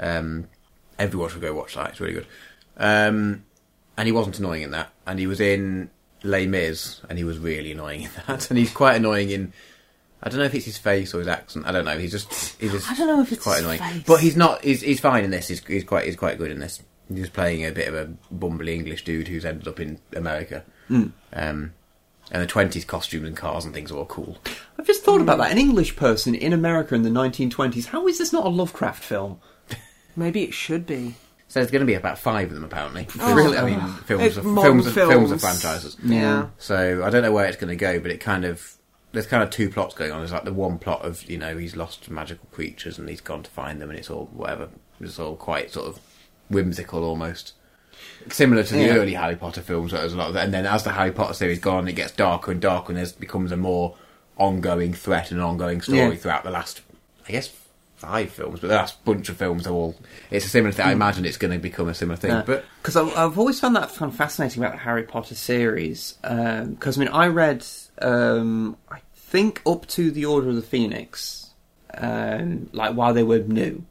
[0.00, 0.48] Um,
[0.98, 1.90] everyone should go watch that.
[1.90, 2.26] It's really good.
[2.76, 3.44] Um,
[3.96, 4.92] and he wasn't annoying in that.
[5.06, 5.90] And he was in
[6.22, 8.50] Les Mis, and he was really annoying in that.
[8.50, 9.52] And he's quite annoying in.
[10.22, 11.66] I don't know if it's his face or his accent.
[11.66, 11.98] I don't know.
[11.98, 13.80] He's just he's just I don't know if it's quite his annoying.
[13.80, 14.02] face.
[14.06, 14.62] But he's not.
[14.62, 15.48] He's, he's fine in this.
[15.48, 16.80] He's, he's quite he's quite good in this.
[17.16, 20.64] He's playing a bit of a bumbly English dude who's ended up in America.
[20.90, 21.72] Um,
[22.30, 24.38] and the twenties costumes and cars and things are all cool.
[24.78, 25.50] I've just thought about that.
[25.52, 27.86] An English person in America in the 1920s.
[27.86, 29.40] How is this not a Lovecraft film?
[30.16, 31.14] Maybe it should be.
[31.48, 33.06] So there's going to be about five of them apparently.
[33.20, 33.34] Oh.
[33.36, 33.58] Really?
[33.58, 35.96] I mean, films, It's are, modern films, are, films are franchises.
[36.02, 36.48] Yeah.
[36.56, 38.76] So I don't know where it's going to go, but it kind of
[39.12, 40.20] there's kind of two plots going on.
[40.20, 43.42] There's like the one plot of you know he's lost magical creatures and he's gone
[43.42, 44.70] to find them, and it's all whatever.
[45.00, 46.00] It's all quite sort of
[46.52, 47.54] whimsical almost.
[48.28, 48.96] Similar to the Yeah.
[48.96, 50.44] early Harry Potter films, where there's a lot of that.
[50.44, 53.18] And then as the Harry Potter series goes on, it gets darker and darker, and
[53.18, 53.96] becomes a more
[54.38, 56.14] ongoing threat and an ongoing story Yeah.
[56.16, 56.82] throughout the last,
[57.28, 57.50] I guess,
[57.96, 58.60] five films.
[58.60, 59.96] But the last bunch of films are all.
[60.30, 60.86] It's a similar thing.
[60.86, 62.42] I imagine it's going to become a similar thing.
[62.46, 66.14] But because I've, always found that kind of fascinating about the Harry Potter series.
[66.22, 67.64] Because I mean, I read,
[68.00, 71.50] um, I think up to the Order of the Phoenix,
[71.94, 73.84] um, like while they were new,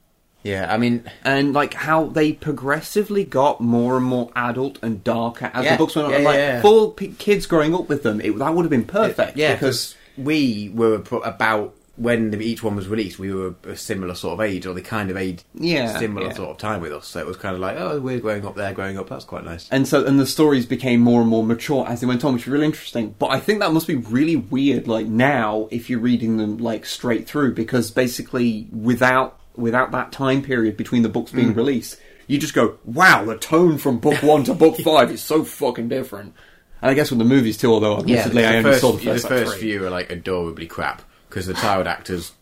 [0.43, 5.51] yeah, I mean, and like how they progressively got more and more adult and darker
[5.53, 5.73] as Yeah.
[5.73, 6.13] the books went on.
[6.13, 8.85] Yeah, like yeah, for p- kids growing up with them, it, that would have been
[8.85, 9.37] perfect.
[9.37, 14.15] Yeah, because we were about when the, each one was released, we were a similar
[14.15, 16.33] sort of age, or the kind of age Yeah, similar yeah.
[16.33, 17.05] sort of time with us.
[17.07, 19.09] So it was kind of like, oh, we're growing up, they're growing up.
[19.09, 19.67] That's quite nice.
[19.69, 22.45] and so and the stories became more and more mature as they went on, which
[22.47, 23.13] was really interesting.
[23.19, 26.85] But I think that must be really weird, like now, if you're reading them like
[26.87, 31.57] straight through, because basically without without that time period between the books being hmm.
[31.57, 35.43] released, you just go, "Wow, the tone from book one to book five is so
[35.43, 36.33] fucking different."
[36.81, 39.03] And I guess with the movies too, although admittedly I the only first, saw the
[39.03, 39.61] first, like, first three.
[39.61, 42.33] few are like adorably crap because the child actors.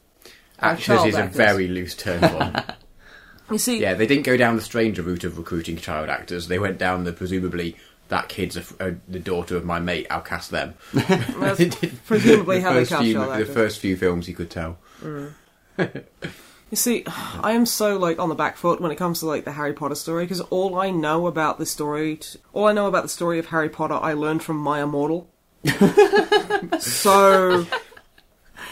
[0.61, 1.38] Uh, are Actors is a actors.
[1.38, 2.64] very loose term one.
[3.52, 6.48] You see, yeah, they didn't go down the stranger route of recruiting child actors.
[6.48, 7.76] They went down the presumably
[8.10, 10.07] that kid's a, a, uh, the daughter of my mate.
[10.10, 10.76] I'll cast them.
[10.91, 13.49] presumably the how they first cast few, the actors.
[13.49, 14.77] first few films you could tell.
[15.02, 15.34] Mm.
[16.70, 19.44] You see, I am so like on the back foot when it comes to like
[19.44, 22.88] the Harry Potter story because all I know about the story, t- all I know
[22.88, 25.28] about the story of Harry Potter, I learned from My Immortal.
[26.80, 27.66] so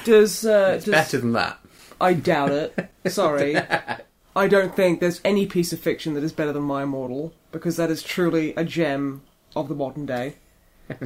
[0.06, 1.60] does uh, It's does better than that.
[1.99, 2.90] I doubt it.
[3.07, 3.57] Sorry.
[4.36, 7.78] I don't think there's any piece of fiction that is better than My Immortal, because
[7.78, 9.24] that is truly a gem
[9.56, 10.36] of the modern day.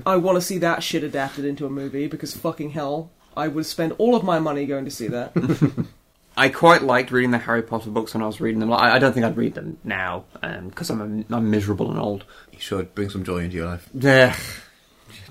[0.05, 3.65] I want to see that shit adapted into a movie, because fucking hell, I would
[3.65, 5.31] spend all of my money going to see that.
[6.37, 8.71] I quite liked reading the Harry Potter books when I was reading them.
[8.71, 10.23] I, I don't think I'd read them now
[10.69, 12.23] because I'm I'm miserable and old.
[12.51, 13.89] You should bring some joy into your life.
[13.93, 14.35] Yeah,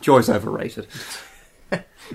[0.00, 0.86] joy's overrated.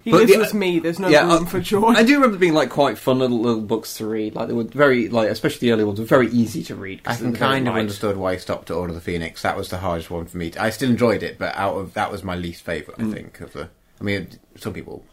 [0.04, 1.88] He But lives the- with me, there's no yeah, room uh, for joy.
[1.88, 4.36] I do remember being like quite fun little, little books to read.
[4.36, 7.00] Like they were very like, especially the early ones, were very easy to read.
[7.06, 7.80] I can kind of light.
[7.80, 9.44] understood why he stopped at Order of the Phoenix.
[9.44, 10.52] That was the hardest one for me.
[10.60, 13.00] I still enjoyed it, but out of that was my least favourite.
[13.00, 13.10] Mm.
[13.10, 13.70] I think of the.
[14.02, 15.06] I mean, some people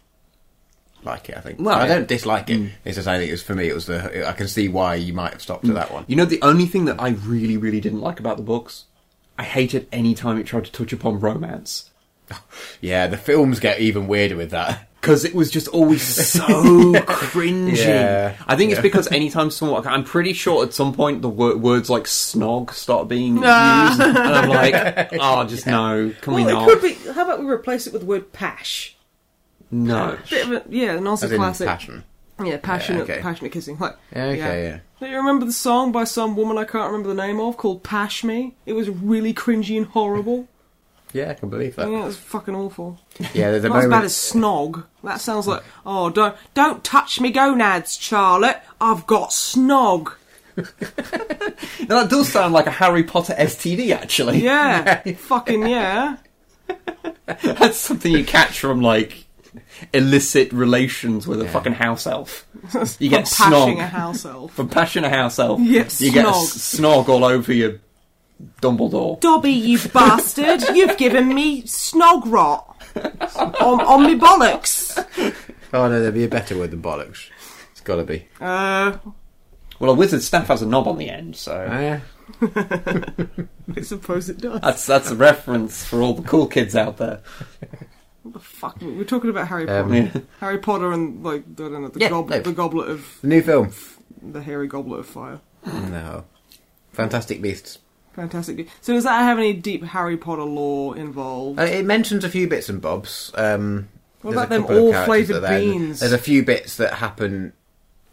[1.05, 1.37] like it.
[1.37, 1.61] I think.
[1.61, 2.61] Well, I don't dislike it.
[2.61, 2.71] Mm.
[2.85, 3.69] It's just I think it was for me.
[3.69, 4.29] It was the.
[4.29, 5.75] I can see why you might have stopped at mm.
[5.75, 6.05] that one.
[6.07, 8.85] You know, the only thing that I really, really didn't like about the books,
[9.39, 11.91] I hated any time it tried to touch upon romance.
[12.81, 14.89] Yeah, the films get even weirder with that.
[15.01, 16.03] Because it was just always
[16.33, 17.77] so cringy.
[17.77, 18.37] Yeah.
[18.47, 18.83] I think it's Yeah.
[18.83, 23.09] because anytime someone, I'm pretty sure at some point the wor- words like snog start
[23.09, 26.69] being used, and I'm like, oh, just no, can we well, not?
[26.69, 27.13] it could be.
[27.13, 28.97] How about we replace it with the word pash?
[29.73, 30.19] No.
[30.31, 31.67] Bit of a, yeah, an Aussie As in classic.
[31.67, 32.05] passion.
[32.43, 33.21] Yeah, passionate, okay.
[33.21, 33.79] passionate kissing.
[33.79, 34.79] Like, Yeah, okay, yeah.
[35.01, 37.83] Do you remember the song by some woman I can't remember the name of called
[37.83, 38.55] "Pash Me"?
[38.67, 40.49] It was really cringy and horrible.
[41.15, 41.91] Yeah, I can believe that.
[41.91, 42.99] Yeah, it was fucking awful.
[43.35, 44.85] Yeah, there's a Not as bad as snog.
[45.05, 48.63] That sounds like oh, don't don't touch me gonads, Charlotte.
[48.81, 50.15] I've got snog.
[50.57, 50.65] Now,
[51.87, 54.39] that does sound like a Harry Potter STD, actually.
[54.43, 56.17] Yeah, fucking yeah.
[57.43, 59.22] That's something you catch from, like,
[59.93, 62.47] illicit relations with a fucking house elf.
[62.99, 63.81] You get From pashing snog.
[63.81, 64.53] a house elf.
[64.55, 65.61] From pashing a house elf.
[65.61, 66.43] Yes, You get a snog.
[66.45, 67.81] s- snog all over your
[68.61, 69.21] Dumbledore.
[69.21, 70.63] Dobby, you bastard!
[70.75, 72.77] You've given me snog rot
[73.61, 74.97] on on me bollocks.
[75.73, 77.29] Oh no, there'd be a better word than bollocks.
[77.71, 78.27] It's got to be.
[78.41, 78.97] Uh,
[79.79, 82.01] Well, a wizard's staff has a knob on the end, so yeah.
[83.77, 84.61] I suppose it does.
[84.61, 87.21] that's that's a reference for all the cool kids out there.
[88.23, 88.81] What the fuck?
[88.81, 89.95] We're talking about Harry Um, Potter.
[90.15, 90.21] Yeah.
[90.41, 92.51] Harry Potter and like I don't know the Yeah, goblet, no.
[92.51, 93.73] the goblet of The new film.
[94.23, 95.41] the hairy goblet of fire.
[95.67, 96.25] No.
[96.93, 97.79] Fantastic Beasts.
[98.15, 98.69] Fantastic.
[98.81, 101.59] So does that have any deep Harry Potter lore involved?
[101.59, 103.33] Uh, it mentions a few bits and bobs.
[103.35, 103.89] Um,
[104.21, 105.61] What there's about a them couple of all characters flavoured that are there.
[105.73, 106.01] beans?
[106.01, 107.55] There's a few bits that happen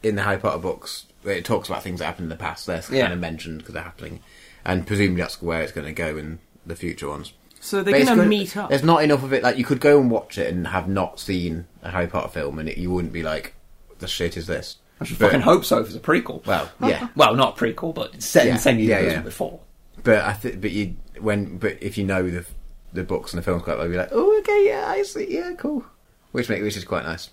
[0.02, 2.66] in the Harry Potter books where it talks about things that happened in the past.
[2.66, 3.02] They're Yeah.
[3.02, 4.22] kind of mentioned because they're happening,
[4.66, 7.34] and presumably that's where it's going to go in the future ones.
[7.70, 8.70] So they're going to meet up.
[8.70, 9.44] There's not enough of it.
[9.44, 12.60] Like you could go and watch it and have not seen a Harry Potter film,
[12.60, 13.54] and it, you wouldn't be like,
[14.00, 16.46] "The shit is this." I should But- fucking hope so if it's a prequel.
[16.46, 19.22] Well, yeah, Well, not a prequel, but it's set in the same universe yeah, yeah.
[19.22, 19.60] before.
[20.04, 22.46] but I think, but you when, but if you know the
[22.92, 25.28] the books and the films quite well, you'd be like, "Oh, okay, yeah, I see,
[25.34, 25.86] yeah, cool,"
[26.32, 27.30] which make which is quite nice.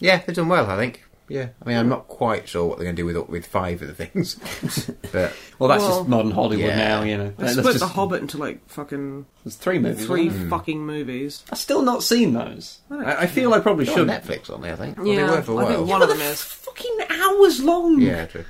[0.00, 1.04] Yeah, they've done well, I think.
[1.28, 3.80] Yeah, I mean, I'm not quite sure what they're going to do with with five
[3.80, 4.34] of the things,
[5.12, 6.76] but Well, that's Well, just modern Hollywood yeah.
[6.76, 7.28] now, you know.
[7.30, 10.04] They That's split just, the Hobbit into like fucking There's three movies.
[10.06, 10.50] three isn't there?
[10.50, 11.42] fucking movies.
[11.50, 12.80] I've still not seen those.
[12.90, 14.10] I, I feel I probably they're should.
[14.10, 14.72] on Netflix, aren't they?
[14.72, 14.98] I think.
[14.98, 15.86] Well, Yeah, they were for a I think while.
[15.86, 16.42] one But of they're them is.
[16.42, 18.00] fucking hours long.
[18.02, 18.44] Yeah, true.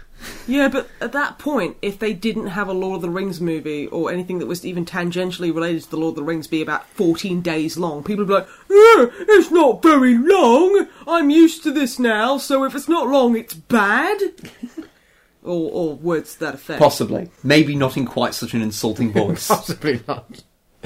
[0.47, 3.87] Yeah, but at that point, if they didn't have a Lord of the Rings movie
[3.87, 6.89] or anything that was even tangentially related to the Lord of the Rings be about
[6.91, 10.87] 14 days long, people would be like, "Eh, it's not very long.
[11.07, 14.19] I'm used to this now, so if it's not long, it's bad.
[15.45, 16.81] or, or words to that effect.
[16.81, 17.31] Possibly.
[17.43, 19.47] Maybe not in quite such an insulting voice.
[19.55, 20.43] Possibly not.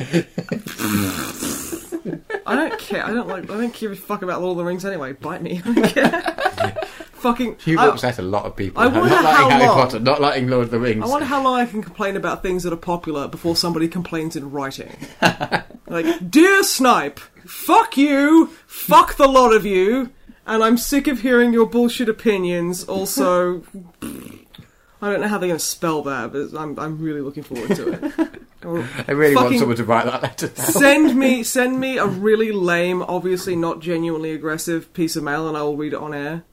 [2.47, 3.05] I don't care.
[3.05, 3.45] I don't like.
[3.45, 5.13] I don't give a fuck about Lord of the Rings anyway.
[5.13, 5.61] Bite me.
[5.65, 6.88] I don't care.
[7.19, 7.57] Fucking.
[7.65, 8.83] You've I- upset a lot of people.
[8.83, 11.05] I wonder not how liking Harry long- Potter, not liking Lord of the Rings.
[11.05, 14.37] I wonder how long I can complain about things that are popular before somebody complains
[14.37, 14.97] in writing.
[15.87, 20.11] like, dear Snipe, fuck you, fuck the lot of you,
[20.47, 22.85] and I'm sick of hearing your bullshit opinions.
[22.85, 23.63] Also,
[24.03, 27.75] I don't know how they're going to spell that, but I'm I'm really looking forward
[27.77, 28.43] to it.
[29.09, 33.03] I really want someone to write that letter send me send me a really lame,
[33.03, 36.45] obviously not genuinely aggressive piece of mail, and I will read it on air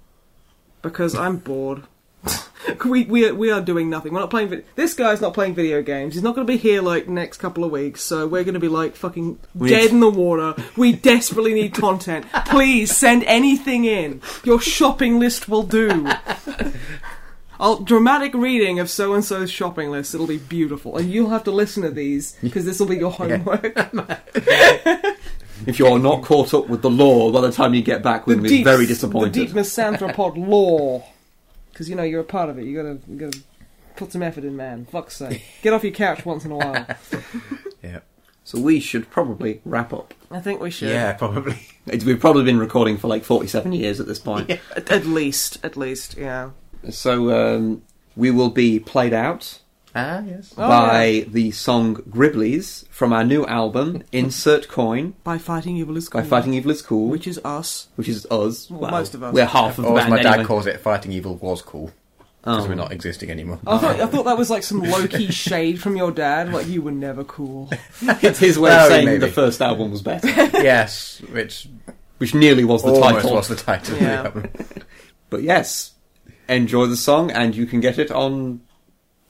[0.86, 1.84] because I'm bored.
[2.86, 4.14] we, we, are, we are doing nothing.
[4.14, 4.50] We're not playing.
[4.50, 6.14] Vi- this guy's not playing video games.
[6.14, 8.02] He's not going to be here like next couple of weeks.
[8.02, 10.56] So we're going to be like fucking We dead in the water.
[10.78, 12.28] We desperately need content.
[12.46, 14.22] Please send anything in.
[14.44, 16.08] Your shopping list will do.
[17.60, 20.14] I'll dramatic reading of so and so's shopping list.
[20.14, 23.12] It'll be beautiful, and you'll have to listen to these because this will be your
[23.12, 23.76] homework.
[25.66, 28.40] If you're not caught up with the lore by the time you get back, we'll
[28.40, 29.34] be very disappointed.
[29.34, 31.06] The deep misanthropod lore,
[31.72, 32.66] because you know you're a part of it.
[32.66, 33.40] You gotta, you gotta
[33.96, 34.86] put some effort in, man.
[34.86, 36.86] Fuck's sake, get off your couch once in a while.
[37.84, 38.00] Yeah.
[38.44, 40.14] So we should probably wrap up.
[40.32, 40.90] I think we should.
[40.90, 41.68] Yeah, probably.
[41.88, 44.50] It's, we've probably been recording for like 47 years at this point.
[44.76, 46.52] At, at least, at least, yeah.
[46.90, 47.84] So um,
[48.16, 49.62] we will be played out
[49.98, 50.54] Ah, yes.
[50.58, 56.10] Oh, by the song Gribblies from our new album, Insert Coin, By fighting evil is
[56.10, 56.22] cool.
[56.22, 57.88] by Fighting Evil is Cool, which is us.
[57.96, 58.70] which is us.
[58.70, 59.34] Well, most of us.
[59.34, 60.46] We're half of the Or band my dad anyway.
[60.46, 61.92] calls it, fighting evil was cool.
[62.42, 62.68] Because Oh.
[62.68, 63.58] we're not existing anymore.
[63.66, 66.52] I thought, I thought that was like some low key shade from your dad.
[66.52, 67.70] Like you were never cool.
[68.22, 69.20] It's his way of saying maybe.
[69.20, 70.28] the first album was better,
[70.62, 71.68] yes, which
[72.18, 73.34] which nearly was the almost title.
[73.34, 73.98] was the title.
[73.98, 74.24] Yeah.
[74.28, 74.52] of the album.
[75.32, 75.94] But yes,
[76.50, 78.62] enjoy the song, and you can get it on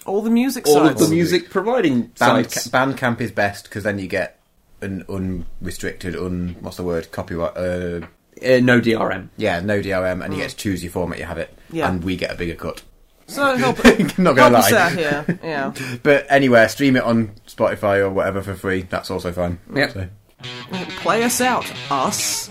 [0.06, 2.68] All the music all of the music providing Band, sites.
[2.68, 4.40] Bandcamp is best because then you get
[4.82, 7.58] an unrestricted, un what's the word, copyright.
[7.58, 8.06] Uh,
[8.46, 9.30] Uh, no DRM.
[9.38, 11.90] yeah, no DRM, and you get to choose your format you have it, Yeah.
[11.90, 12.84] and we get a bigger cut.
[13.28, 13.78] So help,
[14.20, 14.78] Not help gonna us lie.
[14.78, 15.40] out here.
[15.44, 15.74] Yeah.
[16.04, 18.84] But anywhere, stream it on Spotify or whatever for free.
[18.84, 19.58] That's also fine.
[19.74, 19.92] Yep.
[19.94, 20.08] So.
[21.02, 22.50] Play us out, us.